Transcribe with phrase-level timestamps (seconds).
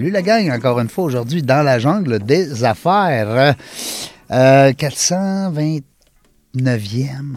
[0.00, 3.54] Salut la gang, encore une fois aujourd'hui dans la jungle des affaires.
[4.30, 5.52] Euh, 429e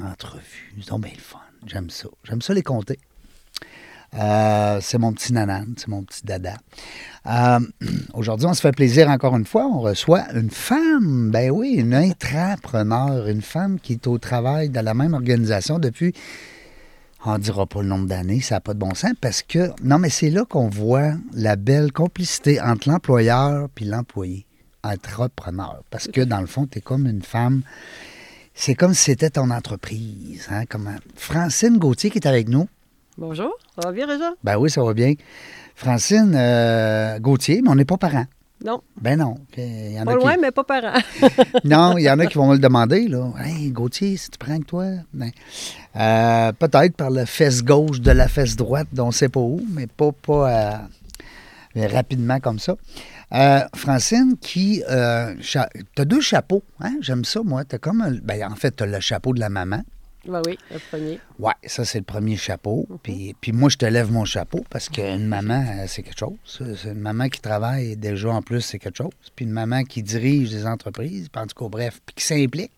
[0.09, 0.73] entrevue.
[0.79, 1.39] C'est donc bien le fun.
[1.67, 2.07] J'aime ça.
[2.23, 2.99] J'aime ça les compter.
[4.17, 6.53] Euh, c'est mon petit nanan, c'est mon petit dada.
[7.25, 7.59] Euh,
[8.13, 9.65] aujourd'hui, on se fait plaisir encore une fois.
[9.65, 14.85] On reçoit une femme, ben oui, une intrapreneur, une femme qui est au travail dans
[14.85, 16.13] la même organisation depuis
[17.25, 19.71] on ne dira pas le nombre d'années, ça n'a pas de bon sens, parce que,
[19.81, 24.45] non, mais c'est là qu'on voit la belle complicité entre l'employeur et l'employé,
[24.83, 25.83] entrepreneur.
[25.89, 27.61] Parce que, dans le fond, tu es comme une femme,
[28.53, 30.47] c'est comme si c'était ton entreprise.
[30.51, 32.67] Hein, comme Francine Gauthier qui est avec nous.
[33.17, 34.33] Bonjour, ça va bien, Réjean?
[34.43, 35.13] Ben oui, ça va bien.
[35.75, 38.25] Francine euh, Gauthier, mais on n'est pas parents.
[38.63, 38.81] Non.
[39.01, 39.35] Ben non.
[39.57, 40.93] Il y en Pas a qui- loin, mais pas parent.
[41.65, 43.31] Non, il y en a qui vont me le demander, là.
[43.43, 44.85] Hey, Gauthier, si tu prends que toi.
[45.13, 45.31] Ben,
[45.97, 49.39] euh, Peut-être par la fesse gauche de la fesse droite, dont on ne sait pas
[49.41, 50.77] où, mais pas, pas euh,
[51.75, 52.75] mais rapidement comme ça.
[53.33, 54.81] Euh, Francine, qui.
[54.87, 56.93] T'as deux chapeaux, hein?
[57.01, 57.65] J'aime ça, moi.
[57.65, 58.01] T'as comme.
[58.01, 59.81] un- ben, en fait, t'as le chapeau de la maman.
[60.25, 61.19] Ben oui, le premier.
[61.37, 62.87] Ouais, ça, c'est le premier chapeau.
[63.03, 66.37] Puis, puis moi, je te lève mon chapeau parce qu'une maman, euh, c'est quelque chose.
[66.45, 69.11] C'est une maman qui travaille déjà en plus, c'est quelque chose.
[69.35, 72.71] Puis une maman qui dirige des entreprises, en tout cas, bref, puis qui s'implique.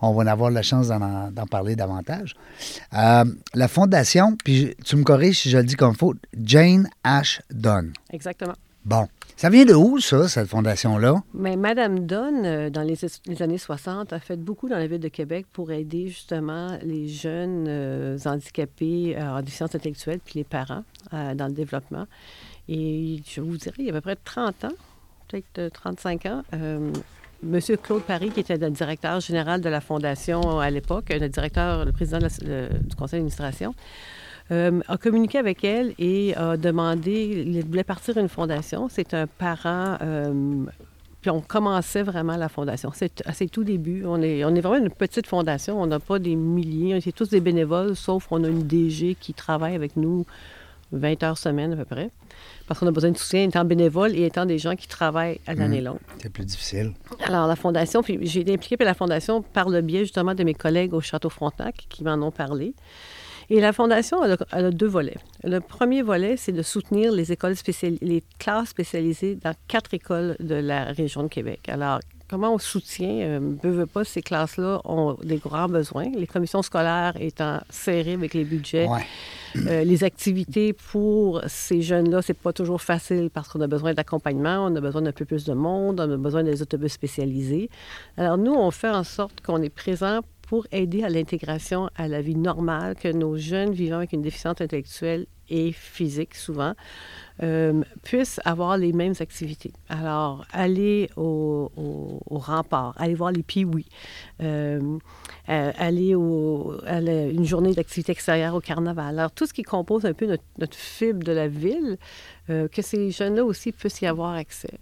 [0.00, 2.34] On va en avoir la chance d'en, parler davantage.
[2.94, 7.40] Euh, la fondation, puis tu me corriges si je le dis comme faut, Jane Ash
[7.50, 7.92] Dunn.
[8.12, 8.54] Exactement.
[8.84, 9.08] Bon.
[9.36, 11.16] Ça vient de où, ça, cette fondation-là?
[11.34, 12.96] Mais Madame Donne, euh, dans les,
[13.42, 17.66] années 60, a fait beaucoup dans la ville de Québec pour aider justement les jeunes
[17.66, 22.06] euh, handicapés euh, en déficience intellectuelle puis les parents dans le développement.
[22.68, 24.72] Et je vous dirais, il y a à peu près 30 ans,
[25.28, 26.42] peut-être euh, 35 ans,
[27.42, 31.84] Monsieur Claude Paris, qui était le directeur général de la Fondation à l'époque, le directeur,
[31.84, 33.74] le président du conseil d'administration,
[34.50, 38.88] euh, a communiqué avec elle et a demandé, il voulait partir une fondation.
[38.90, 40.64] C'est un parent, euh,
[41.22, 42.90] puis on commençait vraiment la fondation.
[42.94, 44.04] C'est à ses tout débuts.
[44.06, 45.80] On est, on est vraiment une petite fondation.
[45.80, 49.16] On n'a pas des milliers, on est tous des bénévoles, sauf qu'on a une DG
[49.18, 50.26] qui travaille avec nous
[50.92, 52.10] 20 heures semaine à peu près.
[52.66, 55.54] Parce qu'on a besoin de soutien étant bénévole et étant des gens qui travaillent à
[55.54, 55.98] l'année longue.
[56.20, 56.92] C'est plus difficile.
[57.24, 60.44] Alors, la Fondation, puis j'ai été impliquée par la Fondation par le biais justement de
[60.44, 62.74] mes collègues au Château Frontenac qui m'en ont parlé.
[63.50, 65.18] Et la Fondation, elle a, elle a deux volets.
[65.42, 67.54] Le premier volet, c'est de soutenir les écoles
[68.00, 71.68] les classes spécialisées dans quatre écoles de la région de Québec.
[71.68, 76.10] Alors, comment on soutient, euh, veut, veut pas, ces classes-là ont des grands besoins.
[76.16, 78.88] Les commissions scolaires étant serrées avec les budgets.
[78.88, 79.04] Ouais.
[79.68, 84.66] Euh, les activités pour ces jeunes-là, c'est pas toujours facile parce qu'on a besoin d'accompagnement,
[84.68, 87.70] on a besoin d'un peu plus de monde, on a besoin des autobus spécialisés.
[88.16, 92.20] Alors nous, on fait en sorte qu'on est présent pour aider à l'intégration à la
[92.20, 96.74] vie normale que nos jeunes vivant avec une déficience intellectuelle et physique souvent
[97.42, 99.72] euh, puissent avoir les mêmes activités.
[99.88, 101.70] Alors, aller au,
[102.30, 103.88] rempart, aller voir les piouis,
[104.42, 104.98] euh,
[105.48, 109.18] euh, aller au, à une journée d'activité extérieure au carnaval.
[109.18, 111.98] Alors, tout ce qui compose un peu notre, fibre de la ville,
[112.50, 114.78] euh, que ces jeunes-là aussi puissent y avoir accès.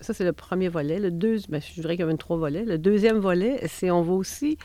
[0.00, 0.98] Ça, c'est le premier volet.
[0.98, 2.64] Le deuxième, ben, je dirais qu'il y a trois volets.
[2.64, 4.58] Le deuxième volet, c'est on va aussi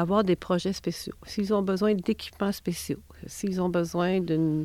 [0.00, 1.14] avoir des projets spéciaux.
[1.26, 4.64] S'ils ont besoin d'équipements spéciaux, s'ils ont besoin d'une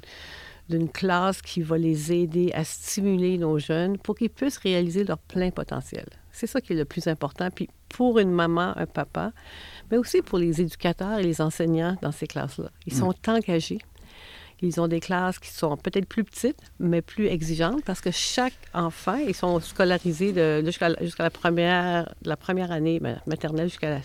[0.67, 5.19] d'une classe qui va les aider à stimuler nos jeunes pour qu'ils puissent réaliser leur
[5.19, 6.07] plein potentiel.
[6.31, 7.51] C'est ça qui est le plus important.
[7.51, 9.31] Puis pour une maman, un papa,
[9.91, 12.71] mais aussi pour les éducateurs et les enseignants dans ces classes-là.
[12.87, 13.77] Ils sont engagés.
[14.63, 18.57] Ils ont des classes qui sont peut-être plus petites, mais plus exigeantes parce que chaque
[18.73, 20.33] enfant, ils sont scolarisés
[20.65, 24.01] jusqu'à la- première, la première année maternelle jusqu'à la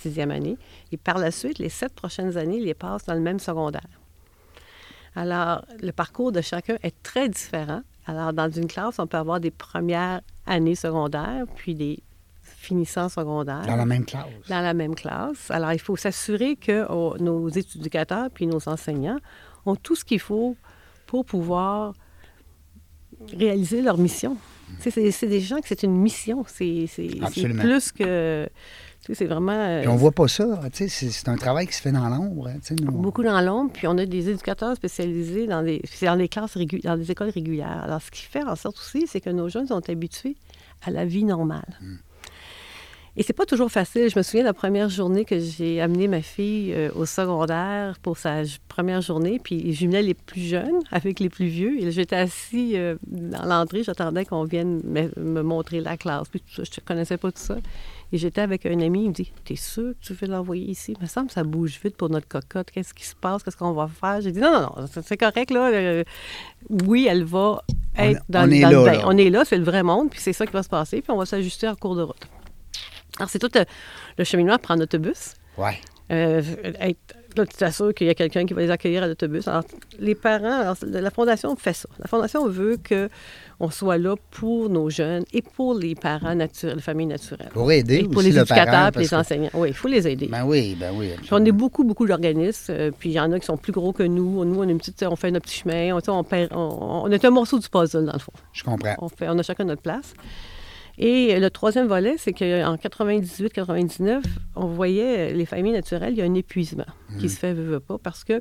[0.00, 0.56] sixième année.
[0.92, 3.88] Et par la suite, les sept prochaines années, ils les passent dans le même secondaire.
[5.14, 7.82] Alors, le parcours de chacun est très différent.
[8.06, 12.02] Alors, dans une classe, on peut avoir des premières années secondaires, puis des
[12.42, 14.26] finissants secondaires Dans la même classe.
[14.48, 15.50] dans la même classe.
[15.50, 19.18] Alors, il faut s'assurer que oh, nos éducateurs puis nos enseignants
[19.66, 20.56] ont tout ce qu'il faut
[21.06, 21.94] pour pouvoir
[23.32, 24.36] réaliser leur mission.
[24.78, 26.44] C'est des gens que c'est une mission.
[26.46, 26.86] C'est
[27.58, 28.48] plus que.
[29.12, 29.52] C'est vraiment.
[29.52, 30.46] euh, Puis on voit pas ça.
[30.72, 32.48] tu sais, C'est un travail qui se fait dans l'ombre.
[32.48, 32.92] hein, nous.
[32.92, 36.56] Beaucoup dans l'ombre, puis on a des éducateurs spécialisés dans des, c'est dans des classes
[36.56, 37.82] régu- dans des écoles régulières.
[37.84, 40.36] Alors, ce qui fait en sorte aussi, c'est que nos jeunes sont habitués
[40.82, 41.64] à la vie normale.
[43.16, 44.08] Et c'est pas toujours facile.
[44.08, 47.98] Je me souviens de la première journée que j'ai amené ma fille euh, au secondaire
[48.00, 51.82] pour sa première journée, puis je les plus jeunes avec les plus vieux.
[51.82, 56.28] Et j'étais assis euh, dans l'entrée, j'attendais qu'on vienne me, me montrer la classe.
[56.28, 57.56] Puis tout ça, je ne connaissais pas tout ça.
[58.12, 60.94] Et j'étais avec un ami, il me dit T'es sûr que tu veux l'envoyer ici?
[60.98, 62.70] Il me semble que ça bouge vite pour notre cocotte.
[62.70, 63.42] Qu'est-ce qui se passe?
[63.42, 64.20] Qu'est-ce qu'on va faire?
[64.20, 65.70] J'ai dit Non, non, non, c'est- correct, là.
[65.72, 66.04] Euh,
[66.86, 67.62] oui, elle va
[67.98, 68.92] On- être dans, on est dans le bain.
[68.92, 69.02] là.
[69.06, 71.10] On est là, c'est le vrai monde, puis c'est ça qui va se passer, puis
[71.12, 72.26] on va s'ajuster en cours de route.
[73.18, 73.64] Alors, c'est tout euh,
[74.18, 75.34] le cheminement, prendre l'autobus.
[75.58, 75.78] Ouais.
[76.10, 76.42] Euh,
[76.80, 79.46] être, là, tu t'assures qu'il y a quelqu'un qui va les accueillir à l'autobus.
[79.48, 79.64] Alors,
[79.98, 81.88] les parents, alors, la Fondation fait ça.
[81.98, 86.82] La Fondation veut qu'on soit là pour nos jeunes et pour les parents naturels, les
[86.82, 87.50] familles naturelles.
[87.52, 89.50] Pour aider Et pour aussi les le éducateurs et les que- enseignants.
[89.54, 90.26] Oui, il faut les aider.
[90.26, 91.10] Ben oui, ben oui.
[91.30, 92.72] On est beaucoup, beaucoup d'organismes.
[92.72, 94.44] euh, puis il y en a qui sont plus gros que nous.
[94.44, 95.94] Nous, on, est une petite, on fait notre petit chemin.
[95.96, 98.32] On, on, on- on est un morceau du puzzle, dans le fond.
[98.52, 98.94] Je comprends.
[98.98, 100.14] On, fait, on a chacun notre place.
[101.02, 104.22] Et le troisième volet, c'est qu'en 98-99,
[104.54, 106.84] on voyait les familles naturelles, il y a un épuisement
[107.18, 108.40] qui se fait, veut, veut pas, parce que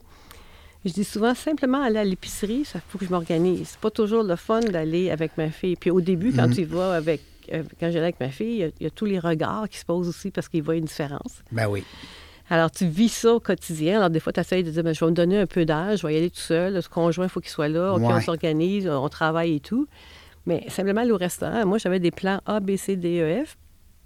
[0.85, 3.69] je dis souvent, simplement aller à l'épicerie, ça faut que je m'organise.
[3.71, 5.75] C'est pas toujours le fun d'aller avec ma fille.
[5.77, 7.21] Puis au début, quand tu y vas avec,
[7.53, 9.67] euh, quand j'allais avec ma fille, il y a- il y, a tous les regards
[9.69, 11.41] qui se posent aussi parce qu'ils voient une différence.
[11.51, 11.83] Ben oui.
[12.49, 13.97] Alors, tu vis ça au quotidien.
[13.97, 15.99] Alors, des fois, tu essayes de dire, Ben, je vais me donner un peu d'âge,
[15.99, 16.73] je vais y aller tout seul.
[16.73, 17.93] Le conjoint, il faut qu'il soit là.
[17.93, 19.87] On s'organise, on travaille et tout.
[20.45, 23.57] Mais simplement, aller au restaurant, moi, j'avais des plans A, B, C, D, E, F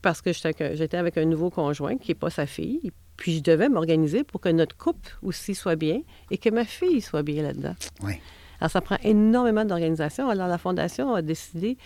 [0.02, 2.92] parce que j'étais avec- un nouveau conjoint qui n'est pas sa fille.
[3.16, 6.02] Puis, je devais m'organiser pour que notre couple aussi soit bien
[6.32, 7.76] et que ma fille soit bien là-dedans.
[8.04, 8.14] Oui.
[8.60, 10.30] Alors, ça prend énormément d'organisation.
[10.30, 11.78] Alors, la Fondation a décidé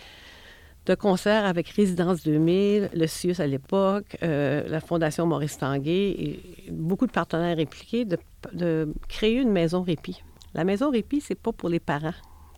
[0.86, 6.40] de concert avec Résidence 2000, le CIUS à l'époque, euh, la Fondation Maurice Tanguay, et
[6.72, 8.18] beaucoup de partenaires impliqués, de,
[8.54, 10.24] de créer une maison répit.
[10.54, 12.14] La maison répit, c'est pas pour les parents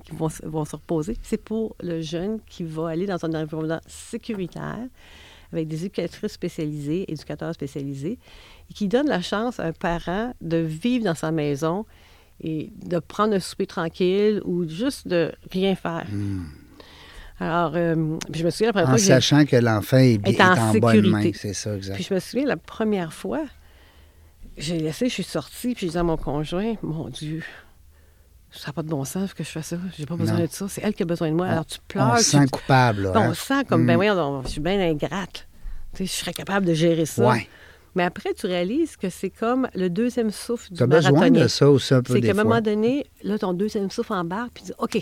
[0.09, 3.33] qui vont, se- vont se reposer, c'est pour le jeune qui va aller dans un
[3.33, 4.79] environnement sécuritaire
[5.53, 8.19] avec des éducatrices spécialisées, éducateurs spécialisés,
[8.69, 11.85] et qui donne la chance à un parent de vivre dans sa maison
[12.41, 16.05] et de prendre un souper tranquille ou juste de rien faire.
[17.39, 20.17] Alors, euh, puis je me souviens la première En fois j'ai- sachant que l'enfant est,
[20.17, 21.09] bien- Est en est en bonne sécurité.
[21.29, 21.31] main.
[21.33, 21.95] C'est ça, exact.
[21.95, 23.43] Puis je me souviens, la première fois,
[24.57, 27.43] j'ai laissé, je suis sortie, puis j'ai dit à mon conjoint, mon Dieu,
[28.51, 29.77] ça n'a pas de bon sens que je fasse ça.
[29.97, 30.45] J'ai pas besoin Non.
[30.45, 30.67] de ça.
[30.69, 31.47] C'est elle qui a besoin de moi.
[31.47, 32.17] Alors tu On pleures.
[32.19, 33.11] se tu- sent coupable, là.
[33.13, 33.27] Non, hein?
[33.31, 33.95] on se sent comme, ben Mm.
[33.95, 35.47] voyons, je suis bien ingrate.
[35.93, 37.27] Tu sais, je serais capable de gérer ça.
[37.27, 37.47] Ouais.
[37.95, 41.43] Mais après, tu réalises que c'est comme le deuxième souffle du Tu as besoin marathonien.
[41.43, 44.51] de ça aussi un peu C'est qu'à un moment donné, là, ton deuxième souffle embarque,
[44.53, 45.01] puis tu dis, OK,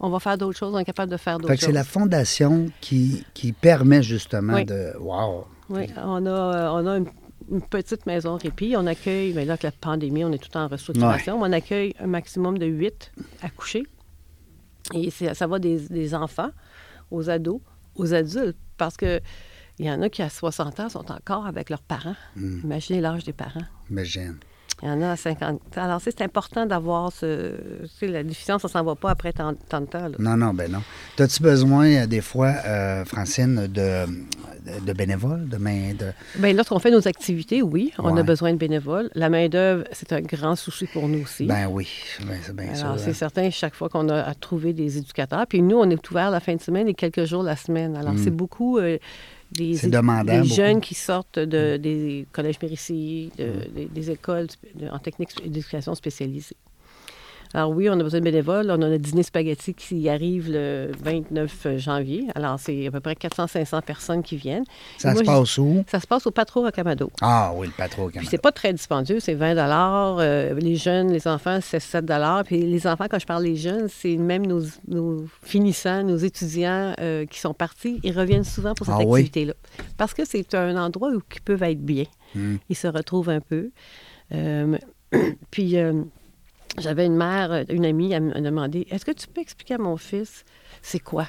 [0.00, 1.68] on va faire d'autres choses, on est capable de faire d'autres Fait que choses.
[1.68, 4.64] c'est la fondation qui, qui permet justement Oui.
[4.64, 4.92] de...
[4.98, 5.46] Wow!
[5.70, 7.06] Oui, on a, euh, on a une,
[7.50, 8.74] une petite maison répit.
[8.76, 11.40] On accueille, mais là, avec la pandémie, on est tout en restructuration.
[11.40, 13.12] On accueille un maximum de huit
[13.42, 13.84] accouchés.
[14.94, 16.50] Et c'est- ça va des, des enfants
[17.10, 17.60] aux ados,
[17.94, 18.56] aux adultes.
[18.76, 19.20] Parce que
[19.78, 22.16] il y en a qui, à 60 ans, sont encore avec leurs parents.
[22.36, 22.60] Mm.
[22.64, 23.62] Imaginez l'âge des parents.
[23.90, 24.36] Imagine.
[24.82, 25.58] Il y en a à 50 ans.
[25.76, 27.52] Alors, c'est important d'avoir ce.
[27.82, 30.06] Tu sais, la déficience, ça s'en va pas après tant, tant de temps.
[30.08, 30.16] là.
[30.20, 30.82] Non, non, ben non.
[31.18, 34.04] As-tu besoin, euh, des fois, euh, Francine, de,
[34.86, 36.12] de, bénévoles, de main de...
[36.38, 38.20] Bien, lorsqu'on fait nos activités, oui, on Ouais.
[38.20, 39.10] a besoin de bénévoles.
[39.16, 41.46] La main-d'œuvre, c'est un grand souci pour nous aussi.
[41.46, 41.88] Ben oui,
[42.20, 43.04] ben, c'est bien Alors, sûr.
[43.04, 45.44] c'est certain, chaque fois qu'on a à trouver des éducateurs.
[45.48, 47.96] Puis nous, on est ouvert la fin de semaine et quelques jours la semaine.
[47.96, 48.98] Alors, c'est beaucoup euh,
[49.50, 50.40] des, Mm.
[50.40, 50.44] Mm.
[50.44, 55.94] jeunes qui sortent de, des collèges Mérissi, de- des, des écoles de- en technique d'éducation
[55.94, 56.56] spécialisée.
[57.54, 58.70] Alors oui, on a besoin de bénévoles.
[58.70, 62.26] On a le dîner spaghetti qui arrive le 29 janvier.
[62.34, 64.64] Alors, c'est à peu près 400-500 personnes qui viennent.
[64.98, 65.84] Ça se passe où?
[65.90, 67.10] Ça se passe au Patro Rocamado.
[67.20, 68.20] Ah oui, le Puis Canada.
[68.30, 72.04] c'est pas très dispendieux, c'est 20 euh, Les jeunes, les enfants, c'est 7
[72.44, 76.94] Puis les enfants, quand je parle des jeunes, c'est même nos, nos finissants, nos étudiants
[77.00, 78.00] euh, qui sont partis.
[78.02, 79.20] Ils reviennent souvent pour cette Ah oui?
[79.20, 79.54] activité-là.
[79.96, 82.04] Parce que c'est un endroit où ils peuvent être bien.
[82.34, 82.56] Hmm.
[82.68, 83.70] Ils se retrouvent un peu.
[84.32, 84.76] Euh,
[85.50, 86.02] puis euh,
[86.80, 89.96] j'avais une mère, une amie, elle me demandé Est-ce que tu peux expliquer à mon
[89.96, 90.44] fils
[90.82, 91.26] c'est quoi?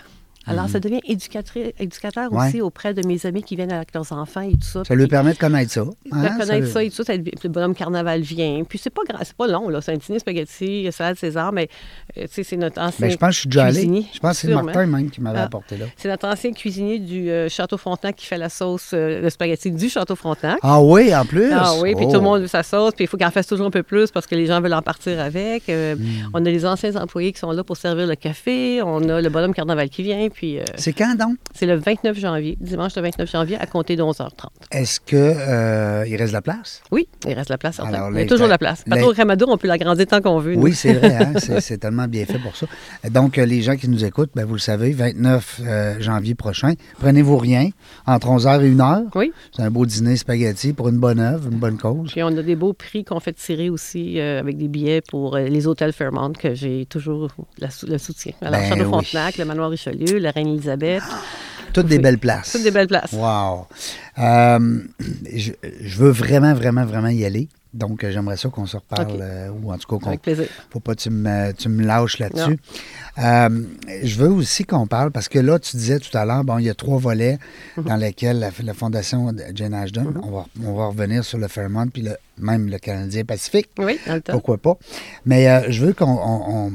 [0.50, 2.48] Alors, ça devient éducatrice, éducateur Ouais.
[2.48, 4.84] aussi auprès de mes amis qui viennent avec leurs enfants et tout ça.
[4.86, 5.82] Ça lui permet de connaître ça.
[5.84, 8.64] de hein, connaître ça- ça et tout ça, le bonhomme carnaval vient.
[8.68, 9.02] Puis c'est pas
[9.38, 9.82] pas long, là.
[9.82, 11.70] C'est un dîner spaghetti, salade César, mais
[12.18, 13.08] euh, tu sais, c'est notre ancien.
[13.08, 13.82] Ben, je pense que je suis déjà allé.
[14.14, 14.54] Je pense que c'est.
[14.54, 15.44] Martin même qui m'avait Ah.
[15.44, 15.86] apporté là.
[15.98, 19.72] C'est notre ancien cuisinier du euh, Château Frontenac qui fait la sauce, euh, le spaghetti
[19.72, 20.60] du Château Frontenac.
[20.64, 21.52] Ah oui, en plus?
[21.54, 22.12] Ah oui, puis Oh.
[22.12, 23.84] tout le monde veut sa sauce, puis il faut qu'il en fasse toujours un peu
[23.84, 25.70] plus parce que les gens veulent en partir avec.
[25.70, 26.30] Euh, Hmm.
[26.34, 28.82] On a les anciens employés qui sont là pour servir le café.
[28.82, 31.38] On a le bonhomme carnaval qui vient, puis euh, C'est quand donc?
[31.54, 34.30] c'est le 29 janvier, dimanche le 29 janvier, à compter de 11h30.
[34.72, 36.82] Est-ce que euh, reste de la place?
[36.92, 37.80] Oui, il reste la place.
[37.80, 38.84] Alors, il y a toujours la place.
[38.90, 40.56] Trop Ramadour, on peut l'agrandir tant qu'on veut.
[40.56, 40.62] nous.
[40.62, 41.34] Oui, c'est vrai, hein?
[41.60, 42.66] c'est, tellement bien fait pour ça.
[43.10, 46.74] Donc, euh, les gens qui nous écoutent, ben, vous le savez, 29 euh, janvier prochain,
[47.00, 47.70] prenez-vous rien,
[48.06, 49.06] entre 11h et 1h.
[49.16, 49.32] Oui.
[49.56, 52.12] C'est un beau dîner spaghetti pour une bonne œuvre, une bonne cause.
[52.12, 55.68] Puis on a des beaux prix qu'on fait tirer aussi avec des billets pour les
[55.68, 58.34] hôtels Fairmont que j'ai toujours la le soutien.
[58.42, 58.88] Alors, Ben Château oui.
[58.88, 61.04] Frontenac, le Manoir Richelieu, la Reine-Élisabeth,
[61.74, 62.52] Toutes des belles places.
[62.54, 63.12] toutes des belles places.
[63.14, 63.68] Wow.
[64.18, 64.80] Euh,
[65.34, 67.48] je, je veux vraiment, vraiment, vraiment y aller.
[67.72, 70.48] Donc, euh, j'aimerais ça qu'on se reparle, euh, ou en tout cas qu'on Avec plaisir.
[70.72, 72.58] faut pas que tu me, tu me lâches là-dessus.
[73.20, 73.62] Euh,
[74.04, 76.66] je veux aussi qu'on parle, parce que là, tu disais tout à l'heure, bon, il
[76.66, 77.38] y a trois volets
[77.78, 77.84] Mhm.
[77.84, 81.86] dans lesquels la, la Fondation Jane Ashton, on, va, on va revenir sur le Fairmont,
[81.88, 84.76] puis le- même le Canadien Pacifique, Oui, pourquoi pas?
[85.28, 86.74] Mais euh, je veux qu'on on, on-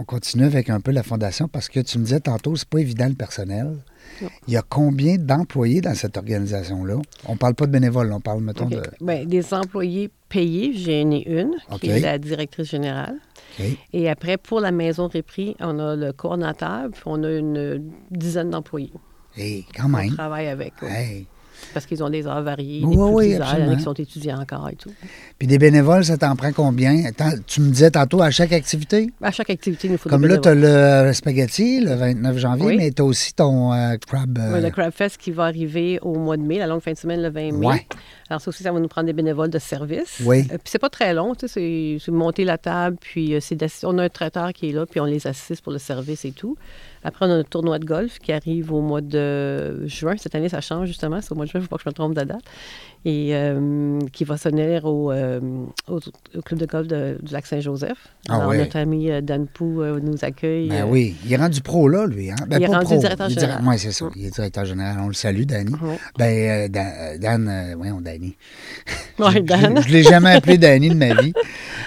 [0.00, 2.78] on continue avec un peu la Fondation, parce que tu me disais tantôt, c'est pas
[2.80, 3.76] évident le personnel.
[4.22, 4.28] Non.
[4.48, 6.96] Il y a combien d'employés dans cette organisation-là?
[7.26, 8.82] On parle pas de bénévoles, on parle, mettons, de...
[9.02, 13.16] Ben, des employés payés, j'en ai une, qui est la directrice générale.
[13.92, 18.48] Et après, pour la maison Répris, on a le coordonnateur, puis on a une dizaine
[18.50, 18.92] d'employés.
[19.36, 20.14] Hey, quand On même.
[20.14, 20.88] travaille avec eux.
[20.88, 21.26] Hey.
[21.74, 23.42] Parce qu'ils ont des heures variées, Oui, des oui, plus oui, heures, il y en
[23.42, 23.76] a absolument.
[23.76, 24.90] qui sont étudiants encore et tout.
[25.38, 27.04] Puis des bénévoles, ça t'en prend combien?
[27.06, 29.10] Attends, tu me disais tantôt à chaque activité?
[29.22, 32.38] À chaque activité, il nous faut Comme des là, tu as le spaghetti le 29
[32.38, 32.76] janvier, Oui.
[32.76, 34.38] mais tu as aussi ton euh, crab.
[34.38, 36.92] euh, Oui, le Crab Fest qui va arriver au mois de mai, la longue fin
[36.92, 37.66] de semaine, le 20 mai.
[37.66, 37.86] Ouais.
[38.28, 40.20] Alors, ça aussi, ça va nous prendre des bénévoles de service.
[40.24, 40.40] Oui.
[40.52, 43.60] Euh, puis c'est pas très long, tu sais, c'est- monter la table, puis euh, c'est
[43.84, 46.32] on a un traiteur qui est là, puis on les assiste pour le service et
[46.32, 46.56] tout.
[47.02, 50.16] Après, on a un tournoi de golf qui arrive au mois de juin.
[50.16, 51.20] Cette année, ça change justement.
[51.20, 52.42] C'est au mois de juin, il ne faut pas que je me trompe de date.
[53.06, 55.40] Et euh, qui va se tenir au, euh,
[55.88, 56.00] au,
[56.36, 57.96] au club de golf de- du lac Saint-Joseph.
[58.28, 58.58] Ah ouais.
[58.58, 60.68] notre ami euh, Dan Pou euh, nous accueille.
[60.68, 62.30] Ben oui, il est rendu pro là, lui.
[62.30, 62.34] Hein?
[62.46, 62.98] Ben, Il est rendu pro.
[62.98, 63.62] directeur Il est général.
[63.66, 64.04] Oui, c'est ça.
[64.16, 64.96] Il est directeur général.
[65.02, 65.72] On le salue, Danny.
[66.18, 68.36] Ben, Dan, Dan voyons, Danny.
[69.18, 69.80] Je- Dan.
[69.82, 71.32] Je ne l'ai jamais appelé Danny de ma vie.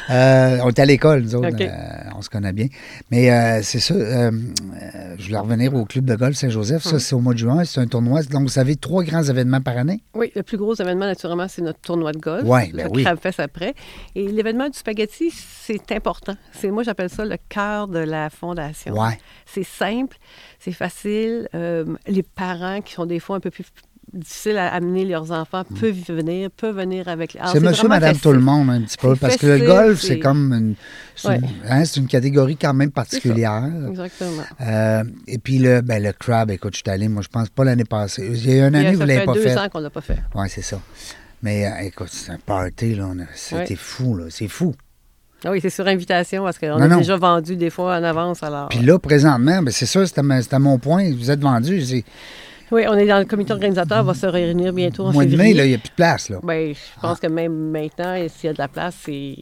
[0.09, 1.47] On est à l'école, nous autres.
[2.15, 2.67] On se connaît bien.
[3.11, 3.93] Mais c'est ça.
[3.93, 6.81] je voulais revenir au club de golf Saint-Joseph.
[6.83, 7.63] Ça, c'est au mois de juin.
[7.65, 8.23] C'est un tournoi.
[8.23, 10.01] Donc, vous avez trois grands événements par année?
[10.15, 12.43] Oui, le plus gros événement, naturellement, c'est notre tournoi de golf.
[12.43, 13.03] Ouais, ben le oui.
[13.03, 13.73] Crab Fest après.
[14.15, 16.35] Et l'événement du spaghetti, c'est important.
[16.51, 18.93] C'est Moi, j'appelle ça le cœur de la fondation.
[18.93, 19.17] Ouais.
[19.45, 20.17] C'est simple,
[20.59, 21.49] c'est facile.
[21.55, 23.65] Euh, les parents qui sont des fois un peu plus
[24.13, 27.35] difficiles à amener leurs enfants peuvent venir, peuvent venir avec...
[27.35, 27.39] Mm.
[27.51, 28.21] C'est monsieur, madame, facile.
[28.21, 29.15] tout le monde, un petit peu.
[29.15, 30.75] Parce que le golf, c'est comme une,
[31.15, 31.37] c'est Ouais.
[31.39, 33.69] une, hein, c'est une catégorie quand même particulière.
[33.89, 34.43] Exactement.
[34.61, 37.63] Euh, et puis le, ben, le crab, écoute, je suis allé, moi, je pense pas
[37.63, 38.27] l'année passée.
[38.31, 39.57] Il y a une année, vous ça ne l'avez fait pas deux fait.
[39.57, 40.19] ans qu'on l'a pas fait.
[40.35, 40.79] Oui, c'est ça.
[41.41, 43.09] Mais euh, écoute, c'est un party, là.
[43.35, 43.75] C'était Ouais.
[43.75, 44.25] fou, là.
[44.29, 44.73] C'est fou.
[45.45, 46.97] Ah oui, c'est sur invitation parce qu'on a non.
[46.99, 48.43] déjà vendu des fois en avance.
[48.43, 51.11] Alors, Puis là, présentement, ben, c'est ça, c'était mon point.
[51.13, 51.81] Vous êtes vendu.
[52.73, 55.35] Oui, on est dans le comité organisateur, on va se réunir bientôt en mois de
[55.37, 56.39] mai, là, il n'y a plus de place, là.
[56.43, 59.35] Ben, je pense que même maintenant, s'il y a de la place, c'est.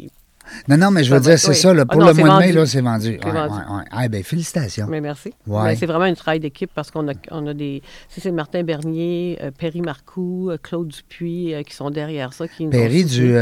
[0.67, 1.55] Non, non, mais je veux dire, c'est oui.
[1.55, 3.19] ça, là, Ah pour non, le mois de mai, là, c'est vendu.
[3.21, 3.53] C'est Ouais, vendu.
[3.53, 3.83] ouais, ouais.
[3.91, 4.87] Ah, ben, félicitations.
[4.89, 5.31] Mais merci.
[5.45, 5.63] Ouais.
[5.65, 7.83] Mais c'est vraiment un travail d'équipe parce qu'on a, on a des.
[8.09, 12.47] C'est Martin Bernier, euh, Perry Marcoux, euh, Claude Dupuis euh, qui sont derrière ça.
[12.47, 13.35] Qui Perry du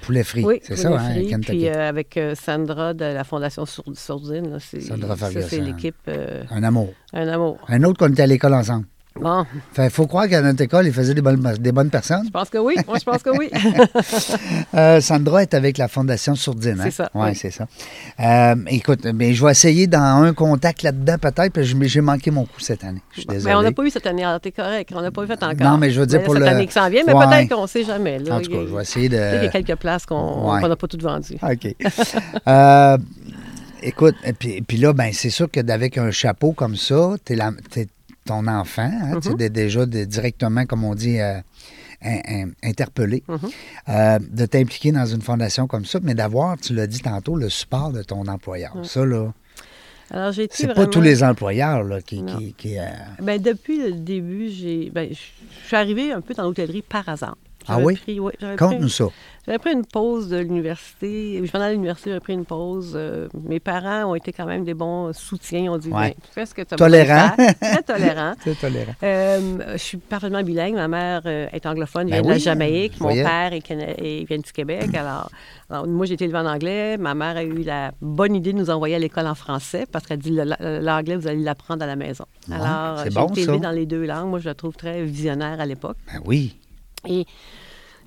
[0.00, 0.44] poulet frit.
[0.44, 1.36] Oui, c'est ça, hein, Frit.
[1.46, 4.58] Puis avec Sandra de la Fondation Sour- Sourdine.
[4.80, 5.46] Sandra Ferguson.
[5.48, 6.10] c'est l'équipe.
[6.50, 6.88] Un amour.
[7.12, 7.58] un amour.
[7.68, 8.86] Un autre qu'on était à l'école ensemble.
[9.20, 12.24] Bon, Fait, faut croire qu'à notre école, ils faisaient des bonnes, des bonnes personnes.
[12.26, 12.74] je pense que oui.
[12.86, 13.50] Moi, je pense que oui.
[14.74, 16.78] Euh, Sandra est avec la Fondation Sourdine.
[16.80, 16.84] Hein?
[16.84, 17.34] C'est ça, Oui, oui.
[17.34, 17.66] c'est ça.
[18.20, 22.30] Euh, écoute, mais je vais essayer dans un contact là-dedans, peut-être, parce que j'ai manqué
[22.30, 23.00] mon coup cette année.
[23.12, 23.52] Je suis désolé.
[23.54, 24.24] Mais on n'a pas eu cette année.
[24.24, 24.90] Alors, t'es correct.
[24.94, 25.54] On n'a pas eu fait encore.
[25.70, 27.26] Non, mais je veux dire pour cette le- année qui s'en vient, mais Ouais.
[27.26, 28.18] peut-être qu'on ne sait jamais.
[28.18, 28.34] Là.
[28.36, 29.52] En tout cas, Il je vais essayer il y a de.
[29.52, 30.60] quelques places qu'on Ouais.
[30.68, 31.38] n'a pas toutes vendues.
[31.42, 31.74] OK.
[32.46, 32.98] Euh,
[33.82, 37.14] écoute, et puis, et puis là, ben, c'est sûr que d'avec un chapeau comme ça,
[37.24, 37.88] tu es,
[38.26, 41.38] ton enfant, hein, tu es déjà de- directement, comme on dit, euh,
[42.02, 43.50] in- in- interpellé, Mm-hmm.
[43.88, 47.48] euh, de t'impliquer dans une fondation comme ça, mais d'avoir, tu l'as dit tantôt, le
[47.48, 48.74] support de ton employeur.
[48.84, 49.32] Ça, là,
[50.10, 52.22] Alors, j'ai été c'est pas tous les employeurs là, qui.
[52.22, 52.36] Non.
[52.36, 52.82] qui, qui, euh,
[53.20, 55.16] Ben, depuis le début, j'ai, ben, je
[55.62, 57.36] je suis arrivée un peu dans l'hôtellerie par hasard.
[57.68, 57.96] Ah oui?
[57.96, 58.20] pris-
[58.58, 59.06] Conte-nous ça.
[59.46, 61.40] J'avais pris une pause de l'université.
[61.44, 62.94] Je venais à l'université, j'avais pris une pause.
[62.96, 65.60] Euh, mes parents ont été quand même des bons soutiens.
[65.60, 66.08] Ils ont dit, Ouais.
[66.08, 67.30] ben, tu fais ce que tu as Tolérant.
[67.60, 68.32] Très tolérant.
[68.42, 68.94] C'est tolérant.
[69.04, 70.74] Euh, je suis parfaitement bilingue.
[70.74, 72.98] Ma mère euh, est anglophone, Ben vient de oui, la Jamaïque.
[73.00, 73.22] Mon voyais.
[73.22, 73.94] père est cana-
[74.28, 74.92] vient du Québec.
[74.96, 75.30] Alors,
[75.70, 76.96] alors, moi, j'ai été élevée en anglais.
[76.96, 80.06] Ma mère a eu la bonne idée de nous envoyer à l'école en français parce
[80.06, 82.24] qu'elle dit l'anglais, vous allez l'apprendre à la maison.
[82.48, 83.62] Ouais, Alors, j'ai bon, été élevée ça.
[83.62, 84.28] dans les deux langues.
[84.28, 85.96] Moi, je la trouve très visionnaire à l'époque.
[86.12, 86.56] Ben oui.
[87.06, 87.26] Et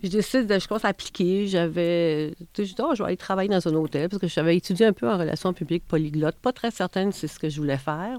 [0.04, 1.48] je décide de, je commence à appliquer.
[1.48, 4.28] J'avais, tu sais, je dis, oh, je vais aller travailler dans un hôtel parce que
[4.28, 6.36] j'avais étudié un peu en relations publiques polyglotte.
[6.42, 8.18] Pas très certaine si c'est ce que je voulais faire.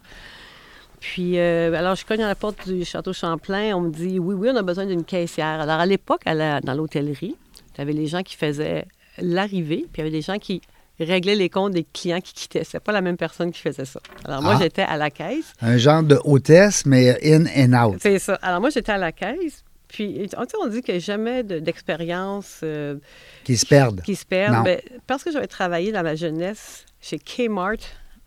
[1.01, 3.75] Puis, euh, alors, je cogne à la porte du Château Champlain.
[3.75, 5.61] On me dit, oui, oui, on a besoin d'une caissière.
[5.61, 7.37] Alors, à l'époque, dans l'hôtellerie,
[7.75, 8.85] tu avais les gens qui faisaient
[9.19, 10.61] l'arrivée, puis il y avait des gens qui
[10.99, 12.65] réglaient les comptes des clients qui quittaient.
[12.65, 14.01] C'est pas la même personne qui faisait ça.
[14.27, 14.59] Alors, moi, Ah.
[14.61, 15.55] j'étais à la caisse.
[15.63, 17.97] Un genre de hôtesse, mais in and out.
[18.03, 18.35] C'est ça.
[18.43, 19.65] Alors, moi, j'étais à la caisse.
[19.93, 20.29] Puis,
[20.63, 22.97] on dit qu'il n'y a jamais de- d'expérience euh,
[23.45, 24.03] Qui se perdent.
[24.03, 24.65] qui se perdent.
[24.65, 27.77] Ben, parce que j'avais travaillé dans ma jeunesse chez Kmart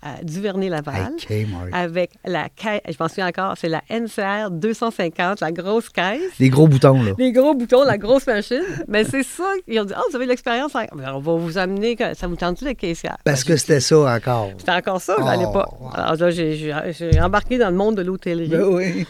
[0.06, 1.14] à Duvernay-Laval.
[1.30, 1.68] Hey, Kmart.
[1.72, 6.20] Avec la caisse, je m'en souviens encore, c'est la NCR 250, la grosse caisse.
[6.40, 7.12] Les gros boutons, là.
[7.18, 8.64] Les gros boutons, la grosse machine.
[8.90, 9.50] Mais c'est ça.
[9.66, 10.76] Ils ont dit, oh, vous avez de l'expérience.
[10.76, 13.16] en- Ben, on va vous amener, ça vous tente-tu d'être caissière?
[13.24, 14.50] Parce Ben, que c'était ça encore.
[14.58, 15.80] C'était encore ça à Oh, l'époque.
[15.80, 15.90] wow.
[15.94, 18.50] Alors là, j'ai embarqué dans le monde de l'hôtellerie.
[18.50, 19.06] Ben oui.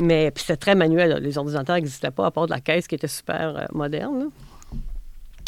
[0.00, 1.10] Mais puis c'était très manuel.
[1.10, 1.18] là.
[1.20, 4.18] Les ordinateurs n'existaient pas, à part de la caisse qui était super euh, moderne.
[4.18, 4.26] là.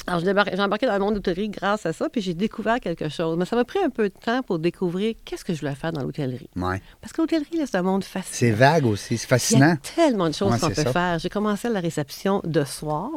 [0.06, 0.30] Alors, j'ai
[0.62, 3.36] embarqué dans le monde de l'hôtellerie grâce à ça, puis j'ai découvert quelque chose.
[3.36, 5.92] Mais ça m'a pris un peu de temps pour découvrir qu'est-ce que je voulais faire
[5.92, 6.48] dans l'hôtellerie.
[6.56, 6.80] Ouais.
[7.02, 8.56] Parce que l'hôtellerie, c'est un monde C'est fascinant.
[8.56, 9.18] vague aussi.
[9.18, 9.76] C'est Il y a fascinant.
[9.94, 10.92] tellement de choses Ouais, qu'on c'est peut ça.
[10.92, 11.18] faire.
[11.18, 13.10] J'ai commencé à la réception de soir.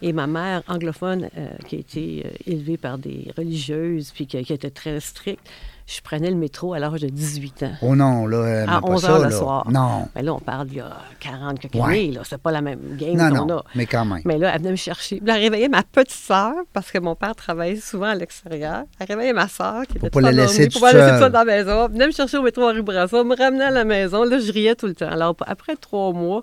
[0.00, 4.44] Et ma mère anglophone, euh, qui a été euh, élevée par des religieuses, puis qui,
[4.44, 5.44] qui était très stricte,
[5.86, 7.72] je prenais le métro à l'âge de 18 ans.
[7.82, 9.70] Oh non, là, elle À met pas 11 ça, heures le soir.
[9.70, 10.08] Non.
[10.14, 11.82] Mais là, on parle d'il y a 40 quelques Ouais.
[11.82, 12.10] années.
[12.12, 12.22] là.
[12.24, 13.58] C'est pas la même game qu'on non.
[13.58, 13.64] a.
[13.74, 14.22] Mais quand même.
[14.24, 15.20] Mais là, elle venait me chercher.
[15.26, 18.84] Elle réveillait ma petite sœur, parce que mon père travaillait souvent à l'extérieur.
[18.98, 21.38] Elle réveillait ma sœur, qui était pas toute la laisser pour pas la laisser dans
[21.38, 21.84] la maison.
[21.86, 24.24] Elle venait me chercher au métro à rue Bourassa, me ramenait à la maison.
[24.24, 25.08] Là, je riais tout le temps.
[25.10, 26.42] Alors, après trois mois,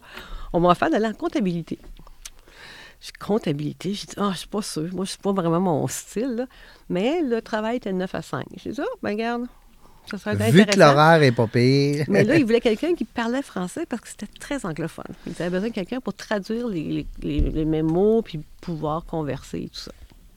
[0.54, 1.80] on m'a offert d'aller en comptabilité.
[3.02, 4.90] Je comptabilité, j'ai dit, ah, je suis pas sûre.
[4.94, 6.36] Moi, c'est pas vraiment mon style.
[6.38, 6.46] là.
[6.90, 8.46] Mais le travail était de 9 à 5.
[8.58, 9.44] J'ai dit, ah, ben, regarde,
[10.12, 10.72] ça serait Vu intéressant.
[10.72, 12.06] que l'horaire est pas pire.
[12.10, 15.06] Mais là, il voulait quelqu'un qui parlait français parce que c'était très anglophone.
[15.28, 16.84] Ils avaient besoin de quelqu'un pour traduire les,
[17.22, 19.92] les, les- les mémos puis pouvoir converser et tout ça.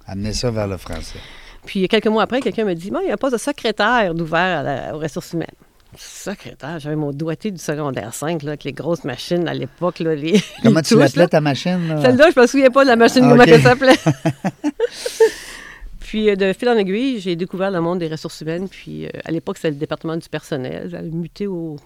[0.06, 1.18] Amener ça vers le français.
[1.64, 4.98] Puis quelques mois après, quelqu'un me dit il y a poste de secrétaire d'ouvert aux
[4.98, 5.46] ressources humaines.
[5.96, 9.98] Secrétaire, j'avais mon doigté du secondaire 5, là, avec les grosses machines à l'époque.
[9.98, 11.88] là, Les, Comment les tu l'appelais ta machine?
[11.88, 12.00] là?
[12.00, 13.48] Celle-là, je me souviens pas de la machine, Ah, comment ok.
[13.48, 13.98] elle s'appelait.
[16.00, 18.68] puis euh, de fil en aiguille, j'ai découvert le monde des ressources humaines.
[18.68, 20.88] Puis euh, à l'époque, c'était le département du personnel.
[20.90, 21.76] J'avais muté au-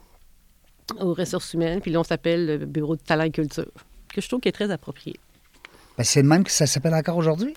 [1.00, 1.80] aux ressources humaines.
[1.80, 3.70] Puis là, on s'appelle le bureau de talent et culture,
[4.14, 5.16] que je trouve qui est très approprié.
[5.98, 7.54] Ben, c'est le même que ça s'appelle encore aujourd'hui?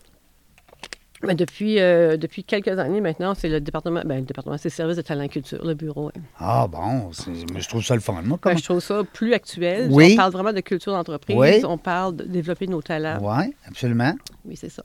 [1.23, 4.73] Mais depuis, euh, depuis quelques années maintenant, c'est le département, ben, le département, c'est le
[4.73, 6.12] service de talent culture, le bureau.
[6.39, 8.21] Ah bon, je trouve ça le fun.
[8.23, 9.89] Moi, Ben, je trouve ça plus actuel.
[9.91, 10.12] Oui.
[10.13, 11.36] On parle vraiment de culture d'entreprise.
[11.38, 11.62] Oui.
[11.65, 13.17] On parle de développer nos talents.
[13.21, 14.13] Oui, absolument.
[14.45, 14.84] Oui, c'est ça.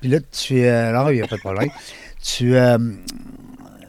[0.00, 0.68] Puis là, tu es.
[0.68, 1.70] Alors, il n'y a pas de problème.
[2.22, 2.54] tu.
[2.56, 2.78] euh,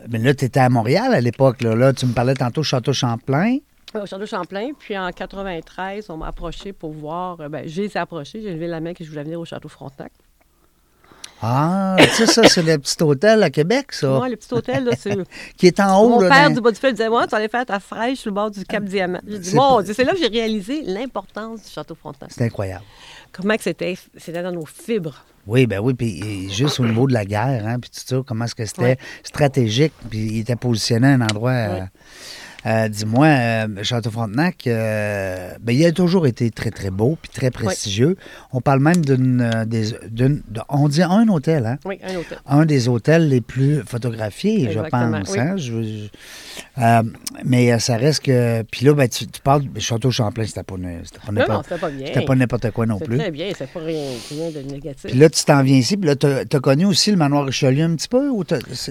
[0.09, 1.61] mais là, tu étais à Montréal à l'époque.
[1.61, 1.75] Là.
[1.75, 3.57] Là, tu me parlais tantôt Château Champlain.
[3.93, 4.69] Ouais, Au Château Champlain.
[4.77, 7.39] Puis en 93, on m'a approché pour voir.
[7.41, 8.41] euh, Ben, j'ai été approché.
[8.41, 10.11] J'ai levé la main que je voulais venir au Château Frontenac.
[11.45, 14.07] Ah, tu sais, ça, c'est le petit hôtel à Québec, ça.
[14.07, 15.13] Moi, le petit hôtel, là, c'est.
[15.57, 16.09] Qui est en haut.
[16.09, 18.19] Mon là, père dans- du bas du feu disait Moi, tu allais faire ta fraîche
[18.19, 19.19] sur le bord du Cap Diamant.
[19.27, 22.31] J'ai dit C'est Mon Dieu, c'est là que j'ai réalisé l'importance du Château Frontenac.
[22.33, 22.83] C'est incroyable.
[23.33, 25.25] Comment que c'était, c'était dans nos fibres.
[25.45, 28.21] Oui, ben oui, puis et juste au niveau de la guerre, hein, puis tout ça,
[28.25, 28.97] comment est-ce que c'était Ouais.
[29.23, 31.51] stratégique, puis il était positionné à un endroit...
[31.51, 31.81] euh, Ouais.
[31.81, 31.85] euh,
[32.65, 37.51] Dis-moi, euh, Château Frontenac, euh, ben, il a toujours été très, très beau, puis très
[37.51, 38.15] prestigieux.
[38.51, 39.41] On parle même d'une...
[39.41, 41.77] euh, des- d'une- de- on dit un hôtel, hein?
[41.85, 42.37] Oui, un hôtel.
[42.47, 45.31] un des hôtels les plus photographiés, Exactement, je pense.
[45.33, 45.39] oui.
[45.39, 45.57] hein?
[45.57, 47.03] Je- je- euh,
[47.43, 48.61] mais euh, ça reste que.
[48.71, 51.49] Puis là, ben, tu, tu parles de Château Champlain, c'était pas, c'était pas Non, n'importe
[51.57, 52.07] non, c'était pas bien.
[52.07, 53.17] c'était pas n'importe quoi non plus.
[53.17, 55.09] très bien, c'est pas rien, rien de négatif.
[55.11, 57.83] Puis là, tu t'en viens ici, puis là, tu as connu aussi le manoir Richelieu
[57.83, 58.29] un petit peu?
[58.29, 58.43] Ou